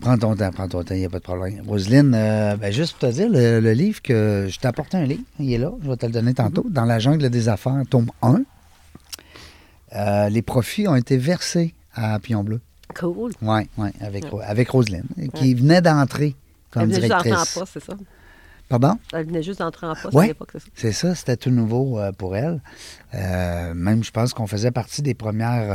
[0.00, 1.62] Prends ton temps, prends ton temps, il n'y a pas de problème.
[1.66, 5.04] Roselyne, euh, ben, juste pour te dire, le, le livre que je t'ai apporté un
[5.04, 6.72] livre, il est là, je vais te le donner tantôt, Mm-hmm.
[6.72, 8.42] dans la jungle des affaires, tome 1.
[9.96, 12.60] Euh, les profits ont été versés à Pignon Bleu.
[12.98, 13.32] Cool.
[13.42, 16.34] Oui, oui, avec, avec Roselyne, qui venait d'entrer
[16.70, 17.54] comme Elle venait juste d'entrer en directrice.
[17.58, 17.94] poste, c'est ça?
[18.68, 18.98] Pardon?
[19.14, 20.24] Elle venait juste d'entrer en poste Ouais.
[20.24, 20.66] à l'époque, c'est ça?
[20.74, 22.60] C'est ça, c'était tout nouveau euh, pour elle.
[23.14, 25.66] Euh, même, je pense qu'on faisait partie des premières.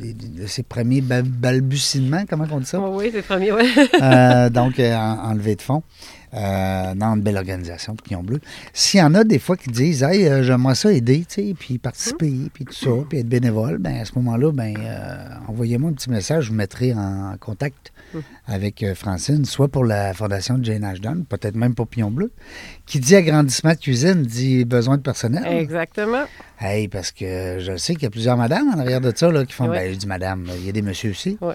[0.00, 2.80] Des- de ses premiers ba- balbutiements, comment on dit ça?
[2.80, 3.62] Oui, oui, c'est le premier, oui.
[4.00, 5.82] Euh, donc, euh, en, en levée de fonds.
[6.32, 8.38] Euh, dans une belle organisation, Pignon Bleu.
[8.72, 11.54] S'il y en a des fois qui disent Hey, euh, j'aimerais ça aider, tu sais,
[11.58, 14.74] puis participer, puis tout ça, puis être bénévole, ben à ce moment-là, ben
[15.48, 17.92] envoyez-moi un petit message, je vous mettrai en contact
[18.46, 22.32] avec euh, Francine, soit pour la Fondation de Jane Ashton, peut-être même pour Pignon Bleu.
[22.86, 25.44] Qui dit agrandissement de cuisine dit besoin de personnel.
[25.46, 26.24] Exactement.
[26.60, 29.44] Hey, parce que je sais qu'il y a plusieurs madames en arrière de ça là,
[29.44, 29.78] qui font Ouais.
[29.86, 31.38] ben, je dis madame, il y a des messieurs aussi.
[31.40, 31.54] Oui.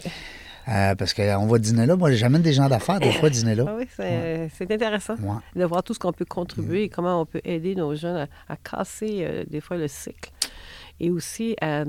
[0.68, 1.96] Euh, parce qu'on va dîner là.
[1.96, 3.66] Moi, j'amène des gens d'affaires des fois dîner là.
[3.68, 5.38] Ah oui, c'est intéressant Ouais.
[5.56, 8.54] de voir tout ce qu'on peut contribuer et comment on peut aider nos jeunes à,
[8.54, 10.32] à casser euh, des fois le cycle.
[11.00, 11.86] Et aussi euh,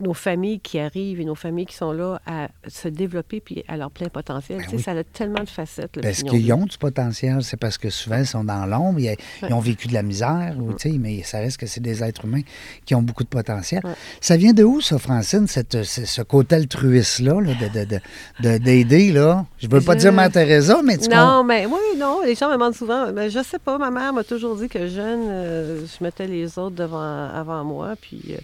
[0.00, 3.76] nos familles qui arrivent et nos familles qui sont là à se développer puis à
[3.76, 4.58] leur plein potentiel.
[4.58, 4.82] Ben tu sais, oui.
[4.82, 5.96] Ça a tellement de facettes.
[5.96, 8.98] le Parce pignon qu'ils ont du potentiel, c'est parce que souvent ils sont dans l'ombre,
[9.00, 9.14] ils,
[9.46, 12.02] ils ont vécu de la misère, ou, tu sais, mais ça reste que c'est des
[12.02, 12.42] êtres humains
[12.86, 13.80] qui ont beaucoup de potentiel.
[13.84, 13.92] Ouais.
[14.20, 18.00] Ça vient de où, ça, Francine, cette, ce, ce côté altruiste-là, là, de- de- de-
[18.48, 19.44] de- d'aider, là?
[19.58, 22.20] Je veux pas Je- dire Mère Teresa, mais tu Non, mais oui, non.
[22.24, 23.12] Les gens me demandent souvent.
[23.12, 23.76] Mais je sais pas.
[23.78, 27.94] Ma mère m'a toujours dit que jeune, euh, je mettais les autres devant, avant moi.
[28.00, 28.36] Puis euh,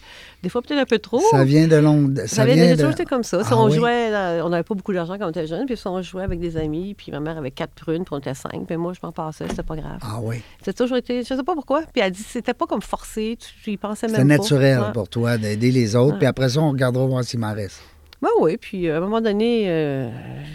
[0.43, 1.20] des fois, peut-être un peu trop.
[1.30, 2.11] Ça vient de long.
[2.16, 2.76] Ça, Ça vient vient j'ai de.
[2.76, 3.43] toujours été comme ça.
[3.43, 3.74] Si Ah on oui?
[3.74, 6.22] jouait, là, on n'avait pas beaucoup d'argent quand on était jeune, puis si on jouait
[6.24, 8.93] avec des amis, puis ma mère avait quatre prunes, puis on était cinq, puis moi,
[8.93, 9.99] je m'en passais, c'était pas grave.
[10.03, 10.37] Ah oui.
[10.59, 13.49] C'était toujours été, je sais pas pourquoi, puis elle dit, c'était pas comme forcé, tu,
[13.64, 14.24] tu y pensais même C'est pas.
[14.43, 14.93] naturel Ouais.
[14.93, 16.18] pour toi d'aider les autres, Ouais.
[16.18, 17.80] puis après ça, on regardera voir s'il m'en reste.
[18.22, 20.09] Ben oui, puis euh, à un moment donné, euh,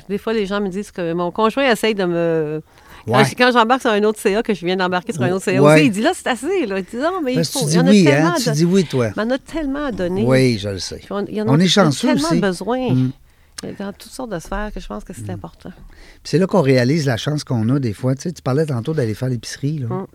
[0.10, 2.62] des fois, les gens me disent que mon conjoint essaye de me...
[3.06, 3.26] Quand, Ouais.
[3.26, 5.62] je- quand j'embarque sur un autre CA, que je viens d'embarquer sur un autre CA
[5.62, 5.74] Ouais.
[5.76, 6.66] aussi, il dit là, c'est assez.
[6.66, 6.80] Là.
[6.80, 7.60] Il dit non, mais il faut.
[7.60, 8.36] tu Il y dis en a oui, tellement hein?
[8.44, 9.10] Tu dis oui, toi.
[9.16, 10.24] Il en a tellement à donner.
[10.26, 10.98] Oui, je le sais.
[10.98, 12.40] Puis on, il y en On a est chanceux tellement aussi.
[12.40, 12.90] besoin.
[12.94, 13.12] Mm.
[13.78, 15.70] Dans toutes sortes de sphères que je pense que c'est important.
[15.70, 18.16] Puis c'est là qu'on réalise la chance qu'on a des fois.
[18.16, 19.82] Tu, sais, tu parlais tantôt d'aller faire l'épicerie.
[19.82, 20.06] Mm.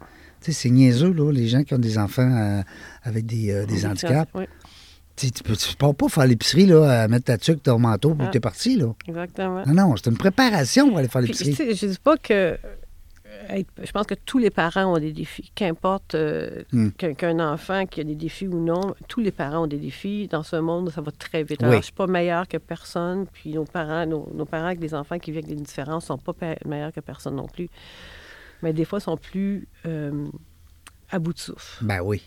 [0.42, 2.62] Tu sais, c'est niaiseux, là, les gens qui ont des enfants euh,
[3.04, 4.30] avec des, euh, des handicaps.
[4.34, 4.44] Oui,
[5.16, 8.26] Tu tu peux, pars pas faire l'épicerie, là, à mettre ta tuque, ton manteau, puis
[8.26, 8.30] Ah.
[8.30, 8.92] t'es parti, là.
[9.08, 9.64] exactement.
[9.66, 11.74] Non, non, c'est une préparation pour aller faire l'épicerie.
[11.74, 12.32] je dis pas que.
[12.32, 12.56] euh,
[13.82, 15.52] Je pense que tous les parents ont des défis.
[15.54, 16.88] Qu'importe euh, Mm.
[16.90, 20.26] qu'un enfant qui a des défis ou non, tous les parents ont des défis.
[20.28, 21.60] Dans ce monde, ça va très vite.
[21.62, 21.68] Oui.
[21.68, 23.26] Alors, je suis pas meilleure que personne.
[23.32, 26.18] Puis nos parents, nos, nos parents avec des enfants qui vivent avec des différences sont
[26.18, 26.32] pas
[26.66, 27.68] meilleurs que personne non plus.
[28.62, 30.26] Mais des fois, sont plus euh,
[31.10, 31.84] à bout de souffle.
[31.84, 32.22] Ben oui.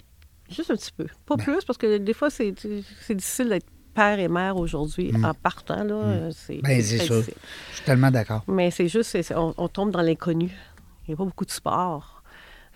[0.49, 1.05] Juste un petit peu.
[1.25, 1.43] Pas Ben.
[1.43, 2.53] plus, parce que des fois, c'est
[3.01, 5.25] c'est difficile d'être père et mère aujourd'hui Mm.
[5.25, 5.83] en partant.
[5.83, 6.81] Là, euh, c'est Ben.
[6.81, 7.33] Je suis
[7.85, 8.43] tellement d'accord.
[8.47, 10.51] Mais c'est juste, on, on tombe dans l'inconnu.
[11.07, 12.15] Il n'y a pas beaucoup de sport.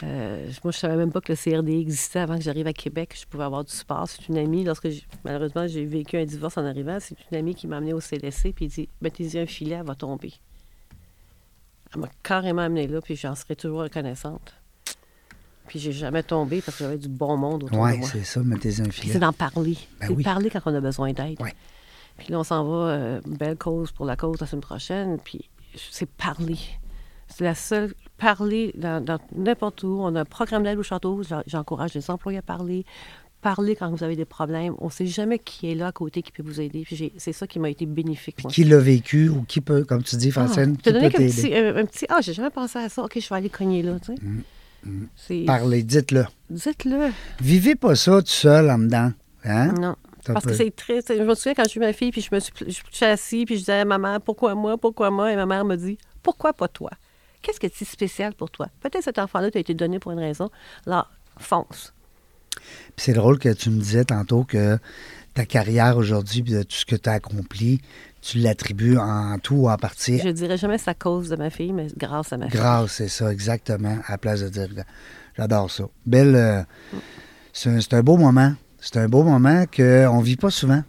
[0.04, 2.74] Euh, moi, je ne savais même pas que le CRD existait avant que j'arrive à
[2.74, 3.16] Québec.
[3.20, 4.08] Je pouvais avoir du sport.
[4.10, 7.54] C'est une amie, lorsque j'ai- malheureusement j'ai vécu un divorce en arrivant, c'est une amie
[7.54, 10.34] qui m'a amenée au CLSC puis dit Mettez-y un filet, elle va tomber.
[11.94, 14.56] Elle m'a carrément amenée là, puis j'en serai toujours reconnaissante.
[15.74, 18.08] Puis j'ai jamais tombé parce que j'avais du bon monde autour de Oui, moi.
[18.12, 19.12] c'est ça, mettez un filet.
[19.12, 19.76] c'est d'en parler.
[20.00, 20.18] Ben c'est oui.
[20.18, 21.42] de parler quand on a besoin d'aide.
[21.42, 21.52] Ouais.
[22.20, 25.18] Puis là, on s'en va, euh, belle cause pour la cause la semaine prochaine.
[25.24, 26.60] Puis c'est parler.
[27.28, 27.96] C'est la seule.
[28.20, 29.98] Parler dans dans n'importe où.
[30.00, 31.24] On a un programme d'aide au château.
[31.24, 32.86] J'en- J'encourage les employés à parler.
[33.42, 34.76] Parler quand vous avez des problèmes.
[34.78, 36.86] On ne sait jamais qui est là à côté qui peut vous aider.
[37.18, 38.36] C'est ça qui m'a été bénéfique.
[38.36, 38.52] Puis moi.
[38.54, 41.10] qui l'a vécu ou qui peut, comme tu dis, Ah, Francine, je qui peut t'aider?
[41.32, 42.06] petit, un, un petit.
[42.10, 43.04] Ah, j'ai jamais pensé à ça.
[43.04, 43.98] OK, je vais aller cogner là.
[44.00, 44.22] Tu sais.
[44.22, 44.44] C'est-
[45.46, 46.26] Parlez, dites-le.
[46.50, 47.12] Dites-le.
[47.40, 49.12] Vivez pas ça tout seul en dedans.
[49.44, 49.74] Hein?
[49.74, 49.96] Non.
[50.26, 51.14] Parce que c'est triste.
[51.16, 53.46] Je me souviens quand j'ai eu ma fille, puis je me suis, je suis assise,
[53.46, 55.32] puis je disais à ma mère, pourquoi moi, pourquoi moi?
[55.32, 56.92] Et ma mère me dit, pourquoi pas toi?
[57.42, 58.68] Qu'est-ce que c'est spécial pour toi?
[58.80, 60.50] Peut-être cet enfant-là t'a été donné pour une raison.
[60.88, 61.94] Alors, fonce.
[62.56, 64.78] Puis c'est drôle que tu me disais tantôt que
[65.34, 67.82] ta carrière aujourd'hui, de tout ce que tu as accompli,
[68.22, 70.20] tu l'attribues en tout ou en partie?
[70.20, 72.60] Je dirais jamais à cause de ma fille, mais grâce à ma fille.
[72.60, 74.68] grâce, c'est ça, exactement, à la place de dire
[75.38, 75.86] j'adore ça.
[76.06, 76.62] Belle, euh,
[77.52, 78.54] c'est un, c'est un beau moment.
[78.80, 80.84] C'est un beau moment qu'on ne vit pas souvent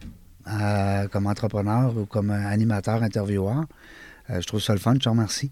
[0.48, 3.64] euh, comme entrepreneur ou comme animateur, intervieweur.
[4.30, 5.50] Euh, je trouve ça le fun, je te remercie.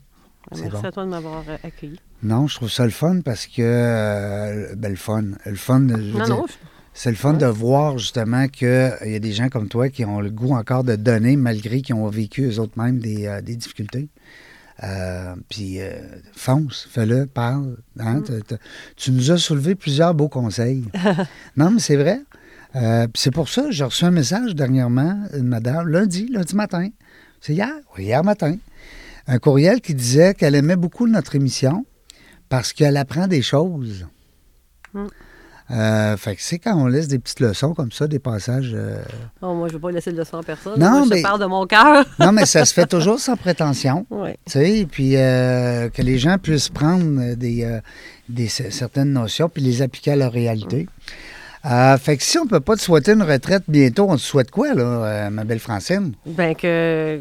[0.53, 0.89] c'est Merci bon.
[0.89, 1.99] à toi de m'avoir euh, accueilli.
[2.23, 4.75] Non, je trouve ça le fun parce que.
[4.77, 5.23] ben, le fun.
[5.47, 6.53] Le fun, je veux Non, dire, non, je-
[6.95, 8.69] c'est le fun de voir justement qu'il
[9.07, 11.95] y a des gens comme toi qui ont le goût encore de donner malgré qu'ils
[11.95, 14.09] ont vécu eux autres mêmes des, euh, des difficultés.
[14.83, 15.93] Euh, puis euh,
[16.35, 17.77] fonce, fais-le, parle.
[18.01, 18.57] hein, Mm.
[18.97, 20.85] Tu nous as soulevé plusieurs beaux conseils.
[21.57, 22.21] non, mais c'est vrai.
[22.75, 26.57] Euh, puis c'est pour ça que j'ai reçu un message dernièrement, une madame, lundi, lundi
[26.57, 26.89] matin.
[27.41, 28.57] C'est hier, hier matin.
[29.27, 31.85] Un courriel qui disait qu'elle aimait beaucoup notre émission
[32.49, 34.07] parce qu'elle apprend des choses.
[34.95, 35.07] Mm.
[35.73, 38.73] Euh, fait que c'est quand on laisse des petites leçons comme ça, des passages.
[38.75, 38.99] euh,
[39.41, 40.79] Oh, moi, je ne veux pas laisser le leçon à personne.
[40.79, 42.05] Non, Moi, je mais- te parle de mon cœur.
[42.19, 44.05] Non, mais ça se fait toujours sans prétention.
[44.11, 44.31] oui.
[44.47, 47.81] Tu sais, puis euh, que les gens puissent prendre des, euh,
[48.29, 50.89] des certaines notions puis les appliquer à leur réalité.
[51.65, 54.51] Euh, fait que si on peut pas te souhaiter une retraite bientôt, on te souhaite
[54.51, 56.13] quoi, là, ma belle Francine?
[56.27, 57.21] Ben que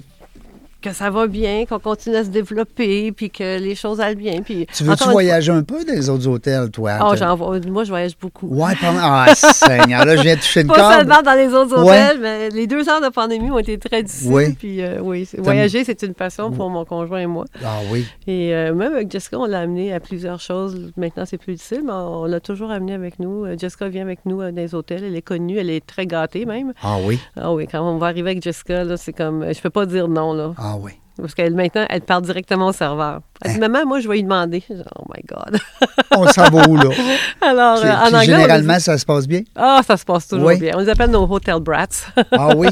[0.81, 4.41] que ça va bien, qu'on continue à se développer, puis que les choses allent bien.
[4.41, 6.97] Puis, Tu veux-tu voyager un peu dans les autres hôtels, toi?
[6.99, 8.47] T'as- j'en vois- moi, je voyage beaucoup.
[8.47, 8.95] Ouais, mal.
[8.99, 11.91] Ah, Seigneur, là, je viens de toucher une Pas seulement dans les autres Ouais.
[12.05, 14.31] hôtels, mais les deux ans de pandémie ont été très difficiles.
[14.31, 14.53] Oui.
[14.53, 17.45] Puis, euh, oui, voyager, c'est une passion pour mon conjoint et moi.
[17.63, 18.05] Ah oui.
[18.27, 20.91] Et euh, même avec Jessica, on l'a amené à plusieurs choses.
[20.97, 23.45] Maintenant, c'est plus difficile, mais on l'a toujours amené avec nous.
[23.45, 25.03] Euh, Jessica vient avec nous euh, dans les hôtels.
[25.03, 26.73] Elle est connue, elle est très gâtée même.
[26.81, 27.19] Ah oui.
[27.39, 29.45] Ah oui, quand on va arriver avec Jessica, là, c'est comme.
[29.53, 30.53] Je peux pas dire non, là.
[30.57, 30.91] Ah oui.
[31.17, 33.19] Parce qu'elle, maintenant, elle parle directement au serveur.
[33.43, 33.67] Elle dit, Hein?
[33.69, 34.63] Maman, moi, je vais lui demander.
[34.67, 35.59] Dis, oh my God.
[36.17, 36.89] On s'en va où, là?
[37.41, 38.25] Alors, Puis- euh, en puis anglais.
[38.25, 39.41] généralement, ça se passe bien?
[39.55, 40.57] Ah, ça se passe toujours Oui.
[40.57, 40.73] bien.
[40.75, 41.87] On les appelle nos hotel brats.
[42.31, 42.69] Ah oui.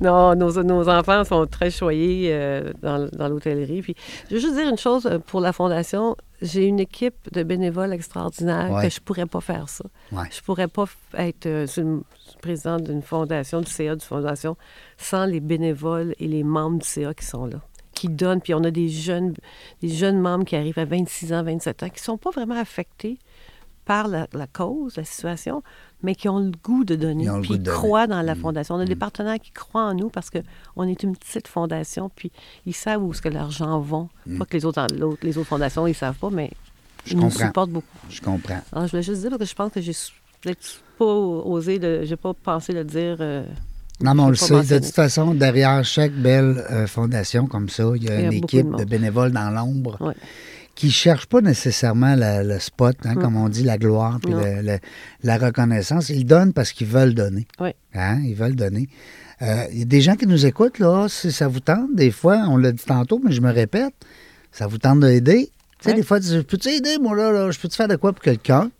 [0.00, 3.82] non, nos, nos enfants sont très choyés euh, dans, dans l'hôtellerie.
[3.82, 3.94] Puis,
[4.30, 6.16] je veux juste dire une chose euh, pour la Fondation.
[6.42, 8.84] J'ai une équipe de bénévoles extraordinaires Ouais.
[8.88, 9.84] que je pourrais pas faire ça.
[10.12, 10.28] Ouais.
[10.30, 10.84] Je pourrais pas
[11.14, 11.66] être euh,
[12.42, 14.56] présidente d'une fondation, du CA, d'une fondation,
[14.98, 17.60] sans les bénévoles et les membres du CA qui sont là,
[17.94, 18.40] qui donnent.
[18.42, 19.34] Puis on a des jeunes,
[19.80, 23.18] des jeunes membres qui arrivent à 26 ans, 27 ans, qui sont pas vraiment affectés
[23.86, 25.62] par la, la cause, la situation,
[26.02, 27.64] mais qui ont le goût de donner, puis donner.
[27.76, 28.40] croient dans la Mm.
[28.40, 28.74] fondation.
[28.74, 32.30] On a des partenaires qui croient en nous parce qu'on est une petite fondation, puis
[32.66, 34.06] ils savent où est-ce que l'argent va.
[34.38, 34.84] Pas que les autres,
[35.22, 37.08] les autres fondations, ils savent pas, mais Mm.
[37.08, 37.46] Je ils nous comprends.
[37.46, 37.86] supportent beaucoup.
[38.10, 38.60] Je comprends.
[38.72, 39.92] Alors, je voulais juste dire parce que je pense que j'ai
[40.98, 43.16] pas osé, de, j'ai pas pensé le dire.
[43.20, 43.44] euh,
[44.00, 44.62] Non, mais on le sait.
[44.64, 48.24] De toute façon, derrière chaque belle euh, fondation comme ça, il y a Il y
[48.24, 50.14] a une équipe de bénévoles dans l'ombre Ouais.
[50.76, 54.40] Qui ne cherchent pas nécessairement le spot, hein, comme on dit, la gloire, puis Non.
[54.40, 54.78] le- le-
[55.24, 56.10] la reconnaissance.
[56.10, 57.48] Ils donnent parce qu'ils veulent donner.
[57.58, 57.70] Oui.
[57.94, 58.88] Hein, ils veulent donner.
[59.42, 62.10] Euh, Il y a des gens qui nous écoutent, là, si ça vous tente, des
[62.10, 63.94] fois, on l'a dit tantôt, mais je me répète,
[64.52, 65.50] ça vous tente d'aider.
[65.82, 67.50] Tu sais, des fois, tu dis, peux-tu aider, moi, là, là?
[67.50, 68.70] je peux-tu faire de quoi pour quelqu'un?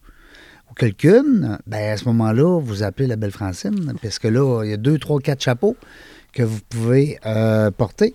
[0.71, 4.71] ou quelqu'une, ben à ce moment-là, vous appelez la belle Francine, parce que là, il
[4.71, 5.77] y a deux, trois, quatre chapeaux
[6.33, 8.15] que vous pouvez euh, porter.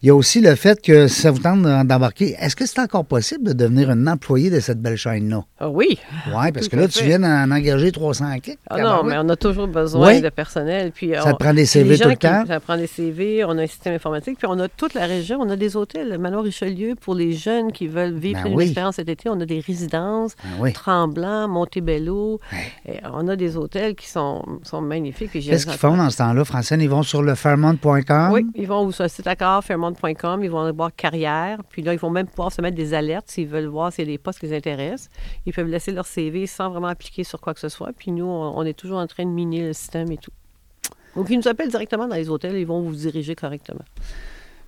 [0.00, 2.78] Il y a aussi le fait que si ça vous tente d'embarquer, est-ce que c'est
[2.78, 5.42] encore possible de devenir un employé de cette belle chaîne-là?
[5.58, 5.98] Ah oui.
[6.28, 8.60] Oui, parce Tout que là, tu viens d'en engager 300 kicks.
[8.70, 10.20] Ah non, mais on a toujours besoin Oui.
[10.20, 10.92] de personnel.
[10.94, 12.44] Puis Ça on- te prend des CV tout le qui- temps?
[12.46, 15.38] Ça prend des CV, on a un système informatique, puis on a toute la région,
[15.40, 16.16] on a des hôtels.
[16.16, 18.64] Manoir Richelieu, pour les jeunes qui veulent vivre Ben une oui.
[18.66, 20.72] expérience cet été, on a des résidences, Ben oui.
[20.74, 22.38] Tremblant, Montebello.
[22.86, 25.32] Et on a des hôtels qui sont, sont magnifiques.
[25.32, 26.80] Qu'est-ce qu'ils font dans ce temps-là, Francine?
[26.80, 28.30] Ils vont sur le fairmont.com?
[28.30, 29.64] Oui, ils vont sur le site accord,
[30.42, 33.30] ils vont aller voir carrière, puis là, ils vont même pouvoir se mettre des alertes
[33.30, 35.10] s'ils veulent voir s'il y a des postes qui les intéressent.
[35.46, 38.26] Ils peuvent laisser leur CV sans vraiment appliquer sur quoi que ce soit, puis nous,
[38.26, 40.32] on, on est toujours en train de miner le système et tout.
[41.16, 43.84] Donc, ils nous appellent directement dans les hôtels, ils vont vous diriger correctement.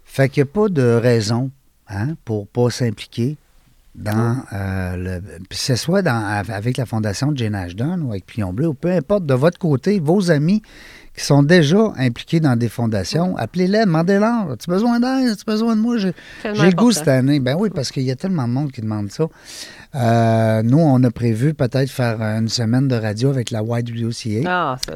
[0.05, 1.51] Fait qu'il n'y a pas de raison
[1.89, 3.37] hein, pour pas s'impliquer
[3.95, 5.21] dans euh, le.
[5.49, 8.75] Puis que ce soit dans, avec la Fondation Jane Ashton ou avec Plion Bleu, ou
[8.75, 10.63] peu importe, de votre côté, vos amis
[11.21, 14.53] qui sont déjà impliqués dans des fondations, appelez-les, demandez-leur.
[14.53, 15.29] As-tu besoin d'aide?
[15.31, 15.99] As-tu besoin de moi?
[15.99, 17.41] J'ai le goût cette année.
[17.41, 19.27] Ben oui, parce qu'il y a tellement de monde qui demande ça.
[19.95, 24.45] Euh, nous, on a prévu peut-être faire une semaine de radio avec la YWCA.
[24.47, 24.95] Ah, ça,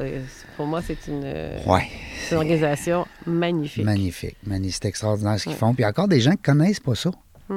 [0.57, 1.83] pour moi, c'est une, euh, Ouais.
[2.27, 3.85] c'est une organisation magnifique.
[3.85, 4.37] Magnifique.
[4.47, 4.79] Magnifique.
[4.81, 5.73] C'est extraordinaire ce qu'ils font.
[5.75, 7.11] Puis il y a encore des gens qui connaissent pas ça.
[7.49, 7.55] Mm.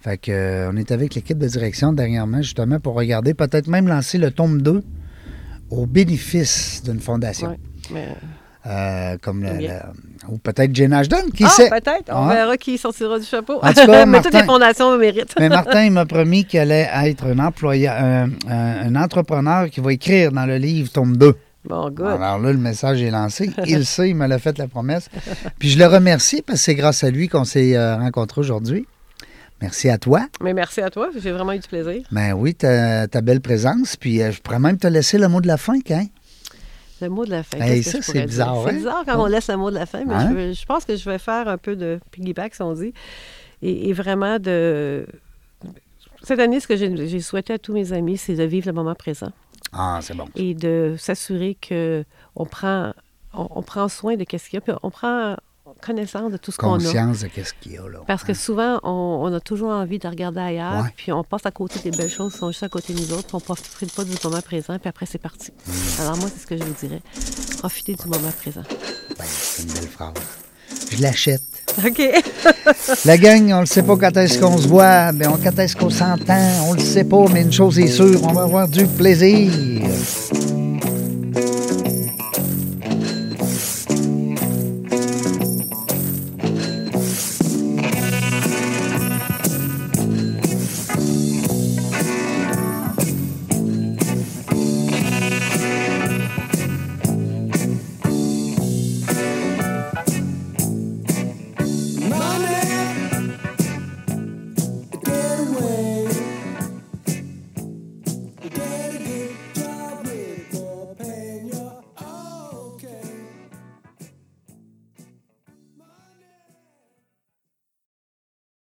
[0.00, 3.88] Fait que, euh, on est avec l'équipe de direction dernièrement, justement, pour regarder, peut-être même
[3.88, 4.82] lancer le tome 2
[5.70, 7.48] au bénéfice d'une fondation.
[7.50, 7.58] Ouais,
[8.68, 9.74] Euh, comme le, Bien.
[10.26, 11.70] le- ou peut-être Jane Ashton, qui ah, sait?
[11.70, 12.08] peut-être.
[12.08, 12.34] On Ah.
[12.34, 13.60] verra qui sortira du chapeau.
[13.62, 15.34] En tout cas, mais toutes Martin- les fondations le méritent.
[15.38, 19.78] Mais Martin, il m'a promis qu'il allait être un employé, un, un- un entrepreneur qui
[19.80, 21.36] va écrire dans le livre tome 2.
[21.64, 22.06] Bon, good.
[22.06, 23.50] Alors là, le message est lancé.
[23.66, 25.08] Il sait, il me l'a fait la promesse.
[25.60, 28.86] Puis je le remercie parce que c'est grâce à lui qu'on s'est euh, rencontrés aujourd'hui.
[29.62, 30.26] Merci à toi.
[30.42, 32.02] Mais merci à toi, j'ai vraiment eu du plaisir.
[32.12, 33.96] Ben oui, ta, ta belle présence.
[33.96, 36.04] Puis euh, je pourrais même te laisser le mot de la fin, hein?
[37.00, 37.58] Le mot de la fin.
[37.60, 38.64] Hey, que ça, c'est bizarre, hein?
[38.68, 40.28] C'est bizarre quand on laisse le mot de la fin, mais Hein?
[40.30, 42.92] je, veux- je pense que je vais faire un peu de piggyback, si on dit.
[43.62, 45.06] Et, et vraiment de.
[46.22, 48.94] Cette année, ce que j'ai souhaité à tous mes amis, c'est de vivre le moment
[48.94, 49.30] présent
[49.72, 50.24] Ah, c'est bon.
[50.34, 52.92] et de s'assurer qu'on prend,
[53.34, 55.36] on, on prend soin de ce qu'il y a, puis on prend
[55.80, 56.78] connaissance de tout ce qu'on a.
[56.78, 57.98] Conscience de qu'est-ce qu'il y a là.
[58.06, 60.90] Parce que souvent, on, on a toujours envie de regarder ailleurs, Ouais.
[60.96, 63.12] puis on passe à côté des belles choses qui sont juste à côté de nous
[63.12, 65.50] autres, puis on ne profite pas du moment présent, puis après, c'est parti.
[65.66, 65.72] Mm.
[66.02, 67.02] Alors, moi, c'est ce que je vous dirais.
[67.58, 68.62] Profitez du moment présent.
[69.18, 70.12] Ben, c'est une belle phrase.
[70.90, 71.42] Je l'achète.
[71.84, 72.02] OK.
[73.04, 75.76] La gang, on ne sait pas quand est-ce qu'on se voit, mais on, quand est-ce
[75.76, 78.86] qu'on s'entend, on le sait pas, mais une chose est sûre, on va avoir du
[78.86, 79.50] plaisir.